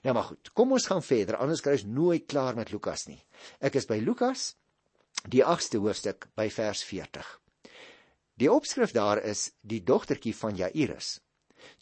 Nou 0.04 0.14
maar 0.16 0.28
goed, 0.30 0.50
kom 0.56 0.72
ons 0.76 0.88
gaan 0.90 1.04
verder. 1.04 1.38
Anders 1.40 1.62
kry 1.64 1.76
ons 1.78 1.86
nooit 1.88 2.26
klaar 2.28 2.56
met 2.58 2.72
Lukas 2.74 3.06
nie. 3.08 3.20
Ek 3.60 3.78
is 3.78 3.88
by 3.88 4.00
Lukas 4.02 4.54
die 5.30 5.44
8ste 5.44 5.80
hoofstuk 5.80 6.28
by 6.36 6.48
vers 6.52 6.82
40. 6.84 7.28
Die 8.36 8.50
opskrif 8.52 8.92
daar 8.92 9.22
is 9.24 9.50
die 9.62 9.80
dogtertjie 9.80 10.34
van 10.36 10.58
Jairus. 10.58 11.20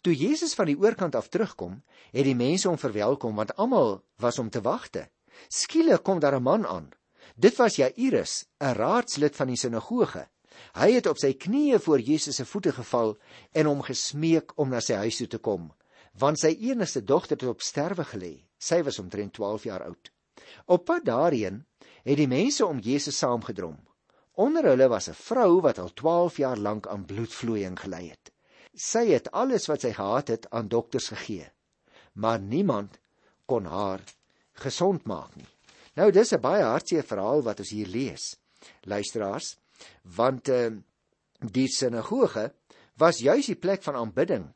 Toe 0.01 0.13
Jesus 0.15 0.55
van 0.55 0.69
die 0.69 0.77
oorkant 0.79 1.17
af 1.19 1.27
terugkom, 1.29 1.81
het 2.13 2.23
die 2.25 2.37
mense 2.37 2.69
hom 2.69 2.79
verwelkom 2.79 3.35
want 3.35 3.55
almal 3.59 3.99
was 4.23 4.39
om 4.39 4.49
te 4.49 4.61
wagte. 4.63 5.09
Skielik 5.49 6.03
kom 6.03 6.19
daar 6.19 6.35
'n 6.35 6.43
man 6.43 6.65
aan. 6.65 6.91
Dit 7.35 7.55
was 7.55 7.75
Jairus, 7.75 8.45
'n 8.59 8.73
raadslid 8.73 9.35
van 9.35 9.47
die 9.47 9.57
sinagoge. 9.57 10.27
Hy 10.73 10.91
het 10.91 11.07
op 11.07 11.17
sy 11.17 11.33
knieë 11.33 11.79
voor 11.79 11.99
Jesus 11.99 12.35
se 12.35 12.45
voete 12.45 12.71
geval 12.71 13.17
en 13.51 13.65
hom 13.65 13.81
gesmeek 13.81 14.53
om 14.55 14.69
na 14.69 14.79
sy 14.79 14.93
huis 14.93 15.17
toe 15.17 15.27
te 15.27 15.37
kom, 15.37 15.73
want 16.13 16.39
sy 16.39 16.55
enigste 16.69 17.03
dogter 17.03 17.37
het 17.37 17.49
op 17.49 17.61
sterwe 17.61 18.03
gelê. 18.03 18.33
Sy 18.57 18.83
was 18.83 18.99
omtrent 18.99 19.33
12 19.33 19.63
jaar 19.63 19.83
oud. 19.83 20.11
Op 20.65 20.85
pad 20.85 21.05
daarheen 21.05 21.65
het 22.03 22.17
die 22.17 22.27
mense 22.27 22.65
om 22.65 22.79
Jesus 22.79 23.17
saamgedrom. 23.17 23.77
Onder 24.35 24.63
hulle 24.63 24.87
was 24.87 25.09
'n 25.09 25.13
vrou 25.13 25.61
wat 25.61 25.79
al 25.79 25.93
12 25.93 26.37
jaar 26.37 26.57
lank 26.57 26.87
aan 26.87 27.05
bloedvloeiing 27.05 27.79
gely 27.79 28.07
het. 28.09 28.31
Sy 28.73 29.07
het 29.07 29.31
alles 29.31 29.67
wat 29.67 29.81
sy 29.81 29.93
gehad 29.93 30.27
het 30.27 30.49
aan 30.49 30.67
dokters 30.67 31.07
gegee, 31.07 31.51
maar 32.13 32.39
niemand 32.39 32.99
kon 33.45 33.65
haar 33.65 34.01
gesond 34.55 35.05
maak 35.05 35.35
nie. 35.35 35.47
Nou 35.95 36.11
dis 36.11 36.33
'n 36.33 36.41
baie 36.41 36.63
hartseer 36.63 37.03
verhaal 37.03 37.41
wat 37.43 37.59
ons 37.59 37.69
hier 37.69 37.87
lees. 37.87 38.35
Luisteraars, 38.83 39.57
want 40.03 40.49
uh, 40.49 40.71
die 41.39 41.67
sinagoge 41.67 42.53
was 42.97 43.19
juis 43.19 43.45
die 43.45 43.59
plek 43.59 43.83
van 43.83 43.95
aanbidding 43.95 44.53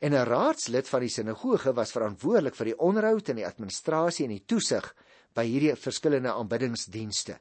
en 0.00 0.12
'n 0.12 0.26
raadslid 0.26 0.88
van 0.88 1.00
die 1.00 1.12
sinagoge 1.12 1.72
was 1.72 1.92
verantwoordelik 1.92 2.54
vir 2.54 2.64
die 2.64 2.78
onderhoud 2.78 3.28
en 3.28 3.36
die 3.36 3.46
administrasie 3.46 4.24
en 4.24 4.34
die 4.36 4.44
toesig 4.46 4.94
by 5.34 5.44
hierdie 5.46 5.76
verskillende 5.76 6.32
aanbiddingsdienste. 6.32 7.38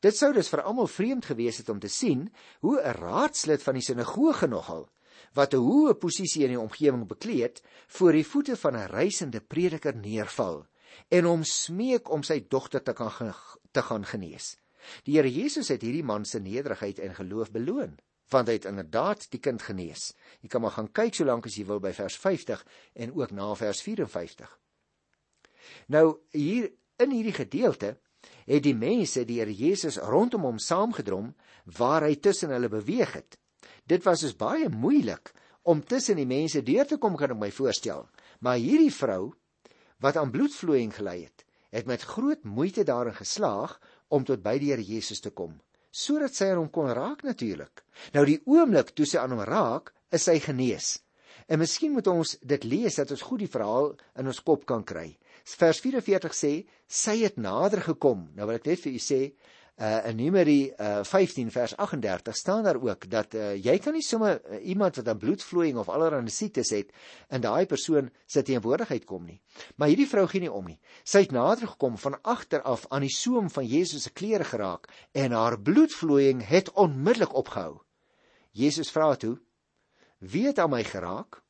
Dit 0.00 0.16
sou 0.16 0.32
dus 0.32 0.48
vir 0.48 0.62
almal 0.62 0.86
vreemd 0.86 1.24
gewees 1.24 1.58
het 1.58 1.68
om 1.68 1.80
te 1.80 1.88
sien 1.88 2.32
hoe 2.60 2.80
'n 2.80 2.98
raadslid 2.98 3.62
van 3.62 3.74
die 3.74 3.82
sinagoge 3.82 4.46
nogal 4.46 4.88
wat 5.34 5.54
'n 5.54 5.62
hoë 5.62 5.94
posisie 5.94 6.44
in 6.44 6.54
die 6.54 6.60
omgewing 6.60 7.06
bekleed 7.06 7.62
voor 7.86 8.12
die 8.12 8.26
voete 8.26 8.56
van 8.56 8.76
'n 8.76 8.90
reisende 8.90 9.40
prediker 9.40 9.96
neerval 9.96 10.66
en 11.08 11.28
hom 11.28 11.44
smeek 11.44 12.10
om 12.12 12.22
sy 12.22 12.40
dogter 12.50 12.82
te 12.82 12.94
kan 12.96 13.12
te 13.74 13.82
gaan 13.82 14.04
genees. 14.06 14.54
Die 15.04 15.16
Here 15.16 15.30
Jesus 15.30 15.70
het 15.72 15.82
hierdie 15.82 16.04
man 16.04 16.24
se 16.28 16.40
nederigheid 16.40 17.00
en 17.00 17.16
geloof 17.16 17.50
beloon, 17.54 17.96
want 18.30 18.48
hy 18.48 18.58
het 18.58 18.68
inderdaad 18.68 19.26
die 19.32 19.40
kind 19.40 19.62
genees. 19.62 20.12
Jy 20.42 20.50
kan 20.52 20.64
maar 20.64 20.76
gaan 20.76 20.90
kyk 20.92 21.16
solank 21.16 21.48
as 21.48 21.56
jy 21.58 21.66
wil 21.68 21.80
by 21.80 21.92
vers 21.96 22.16
50 22.20 22.64
en 23.04 23.14
ook 23.16 23.32
na 23.32 23.50
vers 23.58 23.80
54. 23.82 24.50
Nou 25.88 26.06
hier 26.36 26.70
in 27.00 27.14
hierdie 27.14 27.36
gedeelte 27.36 27.96
het 28.44 28.64
die 28.64 28.76
mense 28.76 29.24
die 29.28 29.40
Here 29.40 29.54
Jesus 29.54 29.98
rondom 29.98 30.44
hom 30.48 30.60
saamgedrom 30.60 31.32
waar 31.78 32.04
hy 32.04 32.16
tussen 32.20 32.52
hulle 32.52 32.68
beweeg 32.72 33.16
het. 33.16 33.38
Dit 33.88 34.04
was 34.04 34.24
dus 34.24 34.36
baie 34.36 34.68
moeilik 34.68 35.32
om 35.64 35.80
tussen 35.84 36.20
die 36.20 36.28
mense 36.28 36.62
deur 36.62 36.86
te 36.88 36.98
kom 37.00 37.16
kan 37.16 37.32
ek 37.32 37.40
my 37.40 37.50
voorstel. 37.52 38.06
Maar 38.44 38.60
hierdie 38.60 38.92
vrou 38.92 39.32
wat 40.02 40.16
aan 40.16 40.32
bloedvloeiing 40.34 40.94
gely 40.94 41.18
het, 41.24 41.44
het 41.74 41.86
met 41.86 42.02
groot 42.02 42.44
moeite 42.44 42.84
daarin 42.84 43.14
geslaag 43.14 43.78
om 44.08 44.24
tot 44.24 44.42
by 44.42 44.58
die 44.58 44.70
Here 44.72 44.82
Jesus 44.82 45.20
te 45.20 45.30
kom, 45.30 45.56
sodat 45.90 46.34
sy 46.34 46.50
aan 46.52 46.62
hom 46.62 46.70
kon 46.70 46.90
raak 46.90 47.24
natuurlik. 47.26 47.84
Nou 48.14 48.24
die 48.26 48.40
oomblik 48.46 48.94
toe 48.94 49.06
sy 49.06 49.18
aan 49.22 49.34
hom 49.34 49.44
raak, 49.46 49.92
is 50.14 50.26
sy 50.28 50.38
genees. 50.42 50.98
En 51.50 51.60
miskien 51.60 51.92
moet 51.92 52.06
ons 52.08 52.36
dit 52.40 52.64
lees 52.64 52.96
dat 52.96 53.10
ons 53.10 53.26
goed 53.28 53.42
die 53.42 53.50
verhaal 53.50 53.92
in 54.20 54.30
ons 54.30 54.40
kop 54.46 54.64
kan 54.66 54.84
kry. 54.86 55.10
Vers 55.44 55.80
44 55.84 56.32
sê 56.36 56.52
sy 56.88 57.18
het 57.20 57.36
nader 57.36 57.82
gekom. 57.84 58.30
Nou 58.36 58.46
wil 58.48 58.56
ek 58.60 58.70
net 58.70 58.80
vir 58.80 58.94
u 58.96 59.02
sê, 59.02 59.20
uh 59.76 60.06
in 60.06 60.16
Numeri 60.16 60.72
uh 60.78 61.02
15 61.02 61.50
vers 61.50 61.76
38 61.76 62.36
staan 62.36 62.62
daar 62.62 62.80
ook 62.82 63.10
dat 63.10 63.34
uh, 63.34 63.54
jy 63.58 63.78
kan 63.78 63.92
nie 63.92 64.02
sommer 64.02 64.38
uh, 64.38 64.66
iemand 64.66 64.96
wat 64.96 65.08
'n 65.08 65.18
bloedvloeiing 65.18 65.78
of 65.78 65.88
allerlei 65.88 66.28
siektes 66.30 66.70
het 66.70 66.92
in 67.28 67.40
daai 67.40 67.66
persoon 67.66 68.10
se 68.26 68.42
teenwoordigheid 68.42 69.04
kom 69.04 69.24
nie. 69.24 69.42
Maar 69.76 69.88
hierdie 69.88 70.08
vrou 70.08 70.26
gee 70.26 70.40
nie 70.40 70.52
om 70.52 70.64
nie. 70.64 70.78
Sy 71.02 71.18
het 71.18 71.32
nader 71.32 71.68
gekom 71.68 71.98
van 71.98 72.22
agter 72.22 72.62
af 72.62 72.86
aan 72.88 73.00
die 73.00 73.10
soem 73.10 73.50
van 73.50 73.66
Jesus 73.66 74.02
se 74.02 74.12
klere 74.12 74.44
geraak 74.44 74.88
en 75.12 75.32
haar 75.32 75.60
bloedvloeiing 75.60 76.46
het 76.46 76.72
onmiddellik 76.72 77.34
opgehou. 77.34 77.82
Jesus 78.50 78.90
vra 78.90 79.16
toe: 79.16 79.38
"Wie 80.18 80.46
het 80.46 80.58
aan 80.58 80.70
my 80.70 80.84
geraak?" 80.84 81.42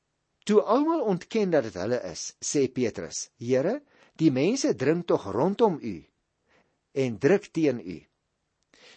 Toe 0.45 0.63
almal 0.63 1.01
ontken 1.01 1.51
dat 1.51 1.63
dit 1.63 1.75
hulle 1.75 2.01
is, 2.11 2.37
sê 2.41 2.73
Petrus: 2.73 3.31
"Here, 3.37 3.83
die 4.17 4.31
mense 4.31 4.75
dring 4.75 5.05
tog 5.07 5.33
rondom 5.33 5.79
u 5.83 6.07
en 6.93 7.19
druk 7.19 7.47
teen 7.53 7.81
u." 7.81 8.07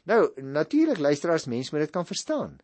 Nou, 0.07 0.31
natuurlik 0.41 1.01
luisteraars 1.03 1.45
mens 1.51 1.69
moet 1.71 1.83
dit 1.83 1.91
kan 1.91 2.05
verstaan. 2.05 2.57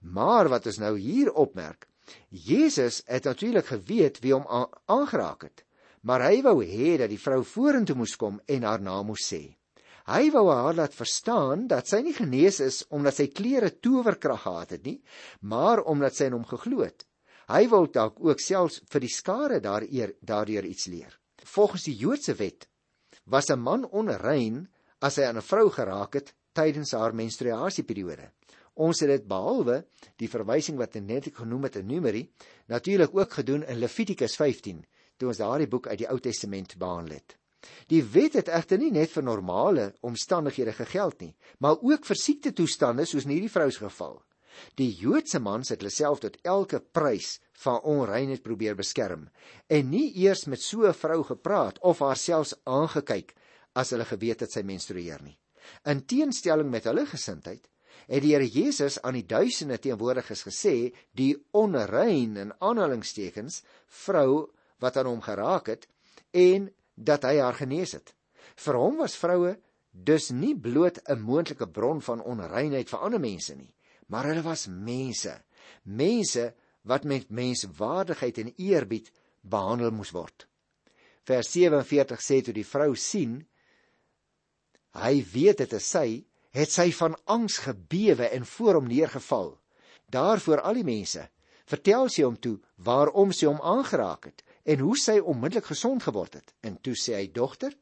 Maar 0.00 0.48
wat 0.50 0.66
ons 0.66 0.80
nou 0.82 0.96
hier 0.98 1.32
opmerk, 1.32 1.86
Jesus 2.28 3.02
het 3.06 3.24
natuurlik 3.24 3.68
geweet 3.70 4.18
wie 4.24 4.34
hom 4.34 4.46
aangeraak 4.90 5.46
het, 5.46 5.62
maar 6.02 6.24
hy 6.26 6.40
wou 6.42 6.56
hê 6.64 6.96
dat 6.98 7.12
die 7.12 7.20
vrou 7.20 7.44
vorentoe 7.46 7.94
moes 7.94 8.16
kom 8.18 8.40
en 8.50 8.66
haar 8.66 8.82
naam 8.82 9.12
moes 9.12 9.28
sê. 9.28 9.42
Hy 10.10 10.30
wou 10.34 10.48
haar 10.50 10.74
laat 10.74 10.96
verstaan 10.96 11.68
dat 11.70 11.86
sy 11.86 12.00
nie 12.02 12.16
genees 12.16 12.58
is 12.64 12.80
omdat 12.90 13.20
sy 13.20 13.28
klere 13.30 13.70
towerkrag 13.70 14.42
gehad 14.42 14.74
het 14.74 14.88
nie, 14.88 14.98
maar 15.46 15.84
omdat 15.86 16.18
sy 16.18 16.26
in 16.30 16.38
hom 16.40 16.48
geglo 16.48 16.82
het. 16.82 17.06
Hy 17.50 17.68
wou 17.70 17.84
dalk 17.86 18.18
ook 18.18 18.42
selfs 18.42 18.80
vir 18.90 19.06
die 19.06 19.12
skare 19.14 19.60
daardeur 19.62 20.16
daardeur 20.26 20.66
iets 20.66 20.90
leer. 20.90 21.14
Volgens 21.54 21.86
die 21.86 21.94
Joodse 21.94 22.34
wet 22.34 22.66
was 23.26 23.50
'n 23.50 23.60
man 23.60 23.84
onrein 23.84 24.66
as 25.00 25.16
hy 25.16 25.24
aan 25.24 25.36
'n 25.36 25.50
vrou 25.52 25.70
geraak 25.70 26.14
het 26.14 26.34
tydens 26.52 26.92
haar 26.92 27.14
menstruasieperiode. 27.14 28.30
Ons 28.80 29.02
het 29.02 29.10
dit 29.10 29.26
behalwe 29.28 29.82
die 30.20 30.30
verwysing 30.30 30.78
wat 30.78 30.96
net 31.02 31.28
ek 31.30 31.42
genoem 31.42 31.66
het 31.68 31.76
in 31.80 31.90
Numeri, 31.90 32.22
natuurlik 32.70 33.14
ook 33.16 33.32
gedoen 33.40 33.66
in 33.66 33.80
Levitikus 33.82 34.36
15, 34.40 34.80
toe 35.18 35.28
ons 35.28 35.42
daardie 35.42 35.68
boek 35.68 35.90
uit 35.90 36.00
die 36.04 36.08
Ou 36.08 36.18
Testament 36.22 36.78
behandel 36.78 37.18
het. 37.18 37.36
Die 37.92 38.00
wet 38.14 38.38
het 38.38 38.48
egter 38.48 38.80
nie 38.80 38.92
net 38.94 39.12
vir 39.12 39.26
normale 39.26 39.90
omstandighede 40.06 40.72
gegeld 40.78 41.20
nie, 41.20 41.34
maar 41.58 41.82
ook 41.84 42.06
vir 42.08 42.16
siekte 42.16 42.54
toestande 42.56 43.04
soos 43.04 43.26
in 43.28 43.34
hierdie 43.34 43.52
vrou 43.52 43.68
se 43.70 43.84
geval. 43.84 44.16
Die 44.80 44.90
Joodse 44.96 45.38
mans 45.40 45.70
het 45.72 45.82
hulle 45.82 45.92
self 45.94 46.22
tot 46.24 46.38
elke 46.42 46.80
prys 46.80 47.36
van 47.64 47.84
onreinheid 47.92 48.42
probeer 48.42 48.78
beskerm 48.78 49.28
en 49.68 49.92
nie 49.92 50.08
eers 50.24 50.46
met 50.46 50.62
so 50.62 50.88
'n 50.88 50.96
vrou 51.02 51.22
gepraat 51.24 51.78
of 51.80 52.00
haarselfs 52.00 52.54
aangekyk 52.64 53.34
as 53.74 53.90
hulle 53.90 54.04
geweet 54.04 54.40
het 54.40 54.52
sy 54.52 54.62
menstrueer 54.62 55.22
nie. 55.22 55.38
In 55.84 56.04
teenstelling 56.06 56.70
met 56.70 56.84
hulle 56.88 57.06
gesindheid 57.06 57.66
het 58.10 58.22
die 58.24 58.32
Here 58.34 58.46
Jesus 58.46 58.98
aan 59.02 59.14
die 59.14 59.26
duisende 59.26 59.78
teenwoordiges 59.78 60.42
gesê 60.46 60.92
die 61.16 61.34
onrein 61.54 62.36
in 62.40 62.52
aanhalingstekens 62.58 63.62
vrou 64.04 64.50
wat 64.82 64.96
aan 64.96 65.10
hom 65.10 65.20
geraak 65.22 65.70
het 65.70 65.86
en 66.34 66.70
dat 66.94 67.24
hy 67.24 67.36
haar 67.38 67.58
genees 67.58 67.94
het. 67.96 68.14
Vir 68.56 68.78
hom 68.78 68.98
was 69.00 69.18
vroue 69.18 69.56
dus 69.90 70.30
nie 70.30 70.54
bloot 70.54 70.98
'n 71.08 71.20
moontlike 71.20 71.66
bron 71.66 72.00
van 72.00 72.22
onreinheid 72.22 72.88
vir 72.88 73.00
ander 73.00 73.20
mense 73.20 73.54
nie, 73.54 73.72
maar 74.06 74.24
hulle 74.24 74.42
was 74.42 74.66
mense, 74.66 75.42
mense 75.82 76.54
wat 76.82 77.04
met 77.04 77.30
menswaardigheid 77.30 78.38
en 78.38 78.54
eerbied 78.56 79.10
behandel 79.42 79.90
moes 79.90 80.10
word. 80.10 80.46
Vers 81.24 81.50
47 81.52 82.20
sê 82.20 82.42
toe 82.42 82.54
die 82.54 82.66
vrou 82.66 82.94
sien 82.96 83.46
hy 84.98 85.24
weet 85.32 85.62
dit 85.62 85.72
is 85.72 85.90
sy, 85.90 86.24
het 86.50 86.70
sy 86.72 86.90
van 86.98 87.14
angs 87.30 87.60
gebewe 87.62 88.26
en 88.34 88.46
voor 88.46 88.80
hom 88.80 88.88
neergeval. 88.90 89.52
Daarvoor 90.10 90.60
al 90.66 90.80
die 90.80 90.86
mense 90.86 91.28
vertel 91.70 92.08
sy 92.10 92.24
hom 92.26 92.38
toe 92.42 92.56
waarom 92.82 93.30
sy 93.32 93.46
hom 93.46 93.60
aangeraak 93.62 94.26
het 94.26 94.42
en 94.66 94.82
hoe 94.82 94.96
sy 94.98 95.20
onmiddellik 95.20 95.70
gesond 95.70 96.02
geword 96.02 96.40
het. 96.40 96.54
En 96.66 96.80
toe 96.82 96.96
sê 96.98 97.14
hy: 97.14 97.30
"Dogter, 97.32 97.76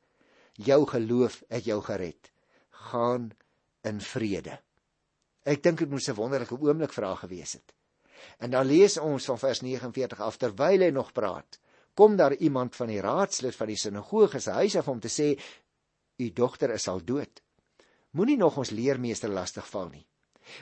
jou 0.55 0.87
geloof 0.87 1.43
het 1.49 1.65
jou 1.65 1.81
gered. 1.83 2.31
Gaan 2.91 3.31
in 3.83 4.01
vrede." 4.01 4.59
Ek 5.45 5.63
dink 5.63 5.79
dit 5.79 5.91
moes 5.91 6.09
'n 6.09 6.15
wonderlike 6.15 6.55
oomblik 6.61 6.93
vir 6.93 7.05
haar 7.05 7.17
gewees 7.17 7.53
het. 7.53 7.73
En 8.39 8.51
dan 8.51 8.67
lees 8.67 8.99
ons 8.99 9.25
van 9.25 9.39
vers 9.39 9.61
49 9.61 10.21
af 10.21 10.37
terwyl 10.37 10.81
hy 10.81 10.91
nog 10.91 11.13
praat, 11.13 11.59
kom 11.95 12.17
daar 12.17 12.35
iemand 12.35 12.77
van 12.77 12.87
die 12.87 13.01
raadslid 13.01 13.57
van 13.57 13.67
die 13.67 13.77
sinagoge 13.77 14.41
se 14.41 14.51
huis 14.51 14.77
af 14.77 14.89
om 14.89 15.01
te 15.01 15.09
sê: 15.09 15.39
"U 16.19 16.31
dogter 16.33 16.71
is 16.75 16.89
al 16.89 17.05
dood." 17.05 17.43
Moenie 18.11 18.37
nog 18.37 18.57
ons 18.57 18.71
leermeester 18.71 19.31
lastig 19.31 19.67
val 19.69 19.89
nie. 19.89 20.07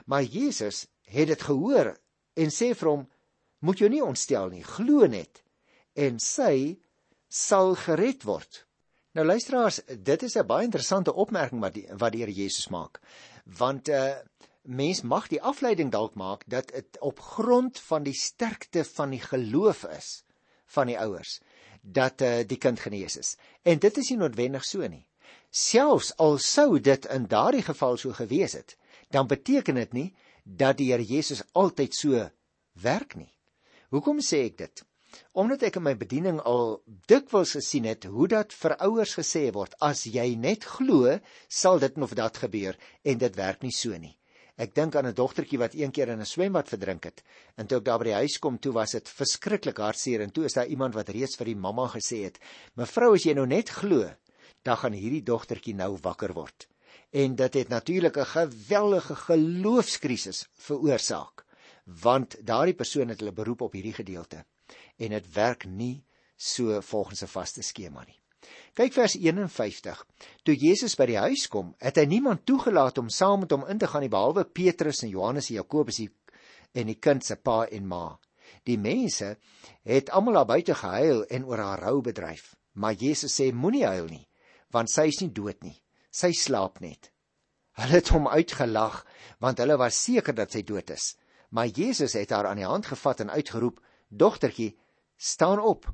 Maar 0.07 0.23
Jesus 0.23 0.87
het 1.07 1.29
dit 1.29 1.43
gehoor 1.43 1.95
en 2.35 2.51
sê 2.51 2.75
vir 2.75 2.89
hom: 2.89 3.09
"Moet 3.59 3.79
jou 3.79 3.91
nie 3.91 4.03
ontstel 4.03 4.49
nie, 4.51 4.65
glo 4.65 5.07
net 5.07 5.43
en 5.95 6.19
sy 6.19 6.79
sal 7.29 7.75
gered 7.75 8.23
word." 8.25 8.67
Nou 9.17 9.25
luisteraars, 9.27 9.81
dit 9.87 10.23
is 10.23 10.37
'n 10.37 10.47
baie 10.47 10.65
interessante 10.65 11.13
opmerking 11.13 11.61
wat 11.61 11.75
die, 11.75 11.87
wat 11.97 12.13
die 12.13 12.21
Here 12.21 12.33
Jesus 12.33 12.69
maak. 12.69 13.01
Want 13.45 13.89
'n 13.89 13.93
uh, 13.93 14.11
eh, 14.11 14.17
mens 14.63 15.03
mag 15.03 15.29
die 15.29 15.43
afleiding 15.43 15.91
dalk 15.91 16.15
maak 16.15 16.43
dat 16.47 16.69
dit 16.69 16.99
op 17.01 17.21
grond 17.21 17.81
van 17.81 18.03
die 18.03 18.15
sterkte 18.15 18.85
van 18.85 19.11
die 19.11 19.21
geloof 19.21 19.85
is 19.85 20.25
van 20.67 20.87
die 20.87 20.99
ouers 20.99 21.41
dat 21.81 22.21
uh, 22.21 22.43
die 22.47 22.59
kind 22.59 22.81
genees 22.81 23.17
is. 23.17 23.37
En 23.63 23.79
dit 23.79 23.97
is 23.97 24.11
nie 24.11 24.19
noodwendig 24.19 24.65
so 24.65 24.87
nie. 24.89 25.06
Selfs 25.57 26.11
al 26.21 26.37
sou 26.45 26.81
dit 26.85 27.07
in 27.15 27.27
daardie 27.33 27.63
geval 27.65 27.97
so 27.97 28.13
gewees 28.13 28.53
het, 28.59 28.75
dan 29.09 29.29
beteken 29.31 29.79
dit 29.81 29.95
nie 29.97 30.09
dat 30.45 30.77
die 30.77 30.91
Here 30.91 31.05
Jesus 31.05 31.41
altyd 31.57 31.97
so 31.97 32.27
werk 32.83 33.17
nie. 33.17 33.33
Hoekom 33.95 34.21
sê 34.21 34.43
ek 34.51 34.59
dit? 34.61 34.83
Omdat 35.33 35.65
ek 35.71 35.79
in 35.81 35.87
my 35.87 35.95
bediening 35.97 36.43
al 36.45 36.83
dikwels 37.09 37.55
gesien 37.57 37.89
het 37.89 38.05
hoe 38.05 38.29
dat 38.29 38.53
vir 38.53 38.77
ouers 38.85 39.15
gesê 39.17 39.47
word 39.55 39.73
as 39.81 40.05
jy 40.05 40.35
net 40.37 40.67
glo, 40.77 41.17
sal 41.49 41.81
dit 41.81 41.97
of 42.05 42.13
dat 42.19 42.37
gebeur 42.45 42.77
en 43.05 43.25
dit 43.25 43.41
werk 43.41 43.65
nie 43.65 43.73
so 43.73 43.97
nie. 43.97 44.13
Ek 44.61 44.75
dink 44.77 44.97
aan 44.97 45.09
'n 45.09 45.17
dogtertjie 45.17 45.59
wat 45.61 45.75
eendag 45.75 46.13
in 46.13 46.21
'n 46.21 46.33
swembad 46.35 46.69
verdrink 46.69 47.05
het. 47.05 47.23
En 47.57 47.67
toe 47.67 47.79
ek 47.79 47.85
daar 47.85 47.99
by 47.99 48.05
die 48.05 48.21
huis 48.21 48.39
kom, 48.39 48.59
toe 48.59 48.73
was 48.73 48.93
dit 48.93 49.09
verskriklik 49.09 49.79
hartseer 49.79 50.21
en 50.21 50.33
toe 50.33 50.45
is 50.45 50.55
daar 50.55 50.67
iemand 50.67 50.95
wat 50.95 51.09
reeds 51.09 51.37
vir 51.37 51.47
die 51.47 51.57
mamma 51.57 51.89
gesê 51.89 52.25
het: 52.25 52.39
"Mevrou, 52.75 53.15
as 53.15 53.25
jy 53.25 53.35
nou 53.35 53.47
net 53.47 53.71
glo, 53.71 54.11
dan 54.67 54.81
gaan 54.83 54.97
hierdie 54.99 55.23
dogtertjie 55.23 55.75
nou 55.79 55.95
wakker 56.03 56.35
word. 56.35 56.67
En 57.15 57.37
dit 57.39 57.55
het 57.55 57.69
natuurlik 57.69 58.17
'n 58.19 58.33
geweldige 58.35 59.15
geloofskrisis 59.15 60.49
veroorsaak, 60.55 61.45
want 61.85 62.37
daardie 62.47 62.75
persoon 62.75 63.09
het 63.09 63.21
hulle 63.21 63.33
beroep 63.33 63.61
op 63.61 63.73
hierdie 63.73 63.95
gedeelte 63.95 64.45
en 64.97 65.11
dit 65.11 65.33
werk 65.33 65.65
nie 65.65 66.05
so 66.37 66.81
volgens 66.81 67.23
'n 67.23 67.27
vaste 67.27 67.63
skema 67.63 68.05
nie. 68.05 68.21
Kyk 68.75 68.93
vers 68.93 69.15
51. 69.15 70.07
Toe 70.43 70.55
Jesus 70.55 70.95
by 70.95 71.07
die 71.07 71.19
huis 71.19 71.49
kom, 71.49 71.75
het 71.79 71.97
hy 71.97 72.05
niemand 72.05 72.47
toegelaat 72.47 72.99
om 72.99 73.09
saam 73.09 73.41
met 73.41 73.51
hom 73.51 73.67
in 73.67 73.79
te 73.79 73.87
gaan 73.87 74.01
nie 74.01 74.09
behalwe 74.09 74.45
Petrus 74.45 75.03
en 75.03 75.09
Johannes 75.09 75.49
en 75.49 75.55
Jakobus 75.55 76.01
en 76.73 76.87
die 76.87 76.99
kind 77.01 77.25
se 77.25 77.37
pa 77.37 77.67
en 77.67 77.87
ma. 77.87 78.19
Die 78.63 78.79
mense 78.79 79.37
het 79.83 80.11
almal 80.11 80.35
daar 80.35 80.47
buite 80.47 80.75
gehuil 80.75 81.25
en 81.25 81.45
oor 81.45 81.59
haar 81.59 81.81
rou 81.81 82.01
bedryf, 82.01 82.57
maar 82.73 82.93
Jesus 82.93 83.41
sê 83.41 83.53
moenie 83.53 83.87
huil 83.87 84.07
nie 84.07 84.26
want 84.75 84.91
sy 84.91 85.09
is 85.13 85.21
nie 85.23 85.33
dood 85.33 85.63
nie. 85.65 85.77
Sy 86.11 86.33
slaap 86.33 86.81
net. 86.81 87.11
Hulle 87.77 87.99
het 87.99 88.11
hom 88.15 88.29
uitgelag 88.29 89.03
want 89.45 89.61
hulle 89.61 89.77
was 89.81 89.99
seker 90.01 90.35
dat 90.37 90.55
sy 90.55 90.63
dood 90.67 90.91
is. 90.95 91.15
Maar 91.51 91.71
Jesus 91.71 92.17
het 92.19 92.33
haar 92.35 92.49
aan 92.51 92.61
die 92.61 92.69
hand 92.69 92.87
gevat 92.87 93.21
en 93.21 93.31
uitgeroep: 93.31 93.81
"Dogtertjie, 94.09 94.77
staan 95.17 95.61
op." 95.61 95.87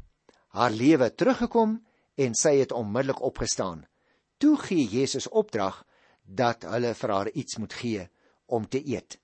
Haar 0.49 0.71
lewe 0.71 1.15
teruggekom 1.15 1.81
en 2.15 2.35
sy 2.35 2.57
het 2.59 2.73
onmiddellik 2.73 3.23
opgestaan. 3.23 3.87
Toe 4.39 4.57
gee 4.59 4.87
Jesus 4.89 5.29
opdrag 5.29 5.85
dat 6.23 6.63
hulle 6.63 6.95
vir 6.95 7.11
haar 7.11 7.31
iets 7.31 7.57
moet 7.57 7.73
gee 7.73 8.09
om 8.47 8.69
te 8.69 8.83
eet. 8.87 9.19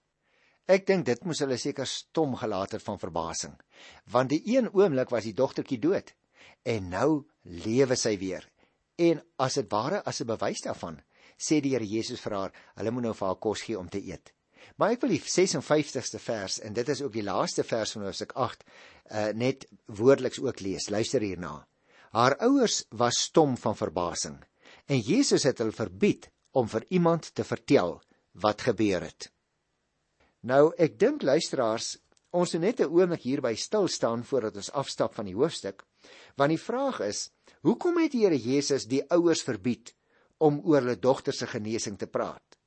Ek 0.68 0.86
dink 0.86 1.06
dit 1.06 1.24
moes 1.24 1.40
hulle 1.40 1.56
seker 1.56 1.86
stom 1.86 2.36
gelaat 2.36 2.72
het 2.76 2.82
van 2.82 2.98
verbasing, 2.98 3.54
want 4.12 4.28
die 4.30 4.42
een 4.44 4.68
oomblik 4.72 5.08
was 5.10 5.24
die 5.24 5.32
dogtertjie 5.32 5.80
dood 5.80 6.12
en 6.62 6.90
nou 6.92 7.24
lewe 7.42 7.96
sy 7.96 8.18
weer 8.20 8.44
En 8.98 9.22
as 9.38 9.54
dit 9.54 9.70
ware 9.70 10.02
as 10.04 10.20
'n 10.20 10.26
bewys 10.26 10.60
daarvan, 10.60 11.00
sê 11.38 11.60
die 11.62 11.70
Here 11.70 11.86
Jesus 11.86 12.20
vir 12.20 12.34
haar, 12.34 12.52
hulle 12.74 12.90
moet 12.90 13.02
nou 13.02 13.14
vir 13.14 13.26
haar 13.26 13.40
kos 13.40 13.62
gee 13.62 13.78
om 13.78 13.88
te 13.88 14.02
eet. 14.02 14.32
Maar 14.76 14.90
ek 14.90 15.00
wil 15.00 15.10
die 15.10 15.22
56ste 15.22 16.18
vers 16.18 16.58
en 16.60 16.74
dit 16.74 16.88
is 16.88 17.02
ook 17.02 17.12
die 17.12 17.22
laaste 17.22 17.64
vers 17.64 17.92
van 17.92 18.02
Hoofstuk 18.02 18.32
8 18.34 18.64
uh, 18.64 19.28
net 19.34 19.66
woordeliks 19.86 20.40
ook 20.40 20.60
lees. 20.60 20.90
Luister 20.90 21.20
hierna. 21.20 21.66
Haar 22.12 22.36
ouers 22.36 22.84
was 22.90 23.22
stom 23.28 23.56
van 23.56 23.76
verbasing 23.76 24.44
en 24.86 25.00
Jesus 25.00 25.44
het 25.44 25.58
hulle 25.58 25.72
verbied 25.72 26.30
om 26.52 26.68
vir 26.68 26.84
iemand 26.88 27.34
te 27.34 27.44
vertel 27.44 28.00
wat 28.32 28.62
gebeur 28.62 29.04
het. 29.04 29.30
Nou 30.40 30.72
ek 30.78 30.98
dink 30.98 31.22
luisteraars, 31.22 31.96
ons 32.30 32.52
moet 32.54 32.62
net 32.62 32.80
'n 32.80 32.92
oomblik 32.92 33.22
hierby 33.22 33.54
stil 33.54 33.88
staan 33.88 34.24
voordat 34.24 34.56
ons 34.56 34.70
afstap 34.70 35.14
van 35.14 35.26
die 35.26 35.34
hoofstuk, 35.34 35.84
want 36.36 36.54
die 36.54 36.62
vraag 36.62 37.00
is 37.08 37.28
Hoekom 37.66 37.98
het 37.98 38.12
die 38.14 38.22
Here 38.22 38.38
Jesus 38.38 38.86
die 38.86 39.02
ouers 39.10 39.42
verbied 39.42 39.90
om 40.38 40.60
oor 40.62 40.84
hulle 40.84 40.98
dogter 41.02 41.34
se 41.34 41.48
genesing 41.50 41.98
te 41.98 42.06
praat? 42.06 42.58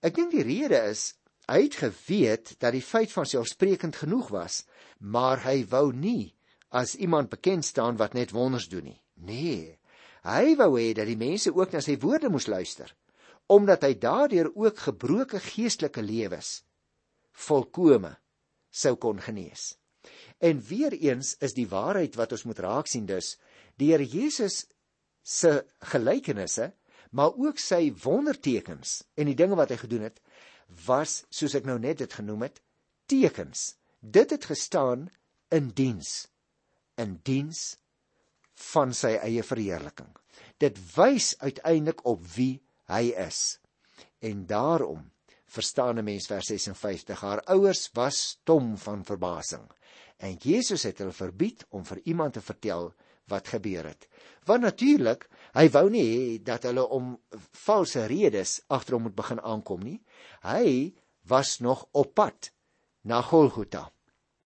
Ek 0.00 0.16
dink 0.16 0.32
die 0.32 0.46
rede 0.46 0.80
is 0.88 1.12
hy 1.46 1.60
het 1.66 1.76
geweet 1.78 2.54
dat 2.58 2.74
die 2.74 2.82
feit 2.82 3.12
van 3.12 3.28
selfsprekend 3.28 3.98
genoeg 4.00 4.32
was, 4.34 4.64
maar 4.98 5.44
hy 5.44 5.60
wou 5.70 5.92
nie 5.94 6.34
as 6.74 6.96
iemand 6.96 7.30
bekend 7.30 7.64
staan 7.68 8.00
wat 8.00 8.16
net 8.18 8.34
wonders 8.34 8.66
doen 8.72 8.88
nie. 8.90 9.00
Nee, 9.14 9.76
hy 10.26 10.56
wou 10.58 10.72
hê 10.74 10.90
dat 10.96 11.06
die 11.06 11.20
mense 11.20 11.52
ook 11.54 11.76
na 11.76 11.84
sy 11.84 11.94
woorde 12.02 12.32
moes 12.32 12.48
luister, 12.50 12.90
omdat 13.46 13.86
hy 13.86 13.94
daardeur 14.02 14.50
ook 14.56 14.82
gebroke 14.88 15.38
geestelike 15.52 16.02
lewens 16.02 16.62
volkome 17.36 18.16
sou 18.72 18.96
kon 18.96 19.20
genees. 19.20 19.76
En 20.38 20.60
weer 20.68 20.92
eens 20.92 21.36
is 21.40 21.54
die 21.56 21.68
waarheid 21.68 22.16
wat 22.16 22.32
ons 22.36 22.44
moet 22.44 22.58
raak 22.60 22.90
sien 22.90 23.06
dus 23.08 23.36
die 23.80 23.92
Here 23.92 24.04
Jesus 24.04 24.66
se 25.22 25.64
gelykenisse, 25.92 26.72
maar 27.10 27.34
ook 27.34 27.58
sy 27.58 27.90
wondertekens 28.02 29.02
en 29.16 29.30
die 29.30 29.38
dinge 29.38 29.56
wat 29.56 29.72
hy 29.72 29.78
gedoen 29.80 30.06
het, 30.08 30.20
was 30.86 31.24
soos 31.30 31.56
ek 31.56 31.66
nou 31.68 31.78
net 31.80 32.02
dit 32.02 32.12
genoem 32.12 32.46
het, 32.48 32.60
tekens. 33.08 33.76
Dit 34.00 34.34
het 34.34 34.44
gestaan 34.44 35.08
in 35.54 35.70
diens, 35.74 36.26
in 37.00 37.16
diens 37.24 37.76
van 38.72 38.92
sy 38.96 39.16
eie 39.20 39.44
verheerliking. 39.46 40.10
Dit 40.60 40.78
wys 40.96 41.34
uiteindelik 41.40 42.04
op 42.08 42.24
wie 42.36 42.60
hy 42.90 43.12
is. 43.26 43.58
En 44.24 44.46
daarom 44.46 45.04
verstaan 45.46 45.98
'n 45.98 46.04
mens 46.04 46.26
vers 46.26 46.46
56 46.46 47.20
haar 47.20 47.42
ouers 47.44 47.88
was 47.94 48.16
stom 48.36 48.76
van 48.76 49.04
verbasing 49.04 49.66
en 50.16 50.36
Jesus 50.40 50.86
het 50.88 50.98
hulle 51.02 51.12
verbied 51.12 51.64
om 51.70 51.84
vir 51.84 52.00
iemand 52.04 52.36
te 52.36 52.44
vertel 52.44 52.92
wat 53.30 53.48
gebeur 53.48 53.88
het. 53.90 54.06
Want 54.46 54.62
natuurlik, 54.62 55.26
hy 55.58 55.66
wou 55.74 55.88
nie 55.90 56.04
hê 56.06 56.26
dat 56.44 56.68
hulle 56.68 56.84
om 56.94 57.16
valse 57.64 58.06
redes 58.06 58.60
agter 58.70 58.96
hom 58.96 59.08
moet 59.08 59.18
begin 59.18 59.42
aankom 59.42 59.82
nie. 59.82 59.98
Hy 60.46 60.94
was 61.26 61.58
nog 61.58 61.88
op 61.92 62.14
pad 62.14 62.52
na 63.02 63.22
Golgotha. 63.22 63.88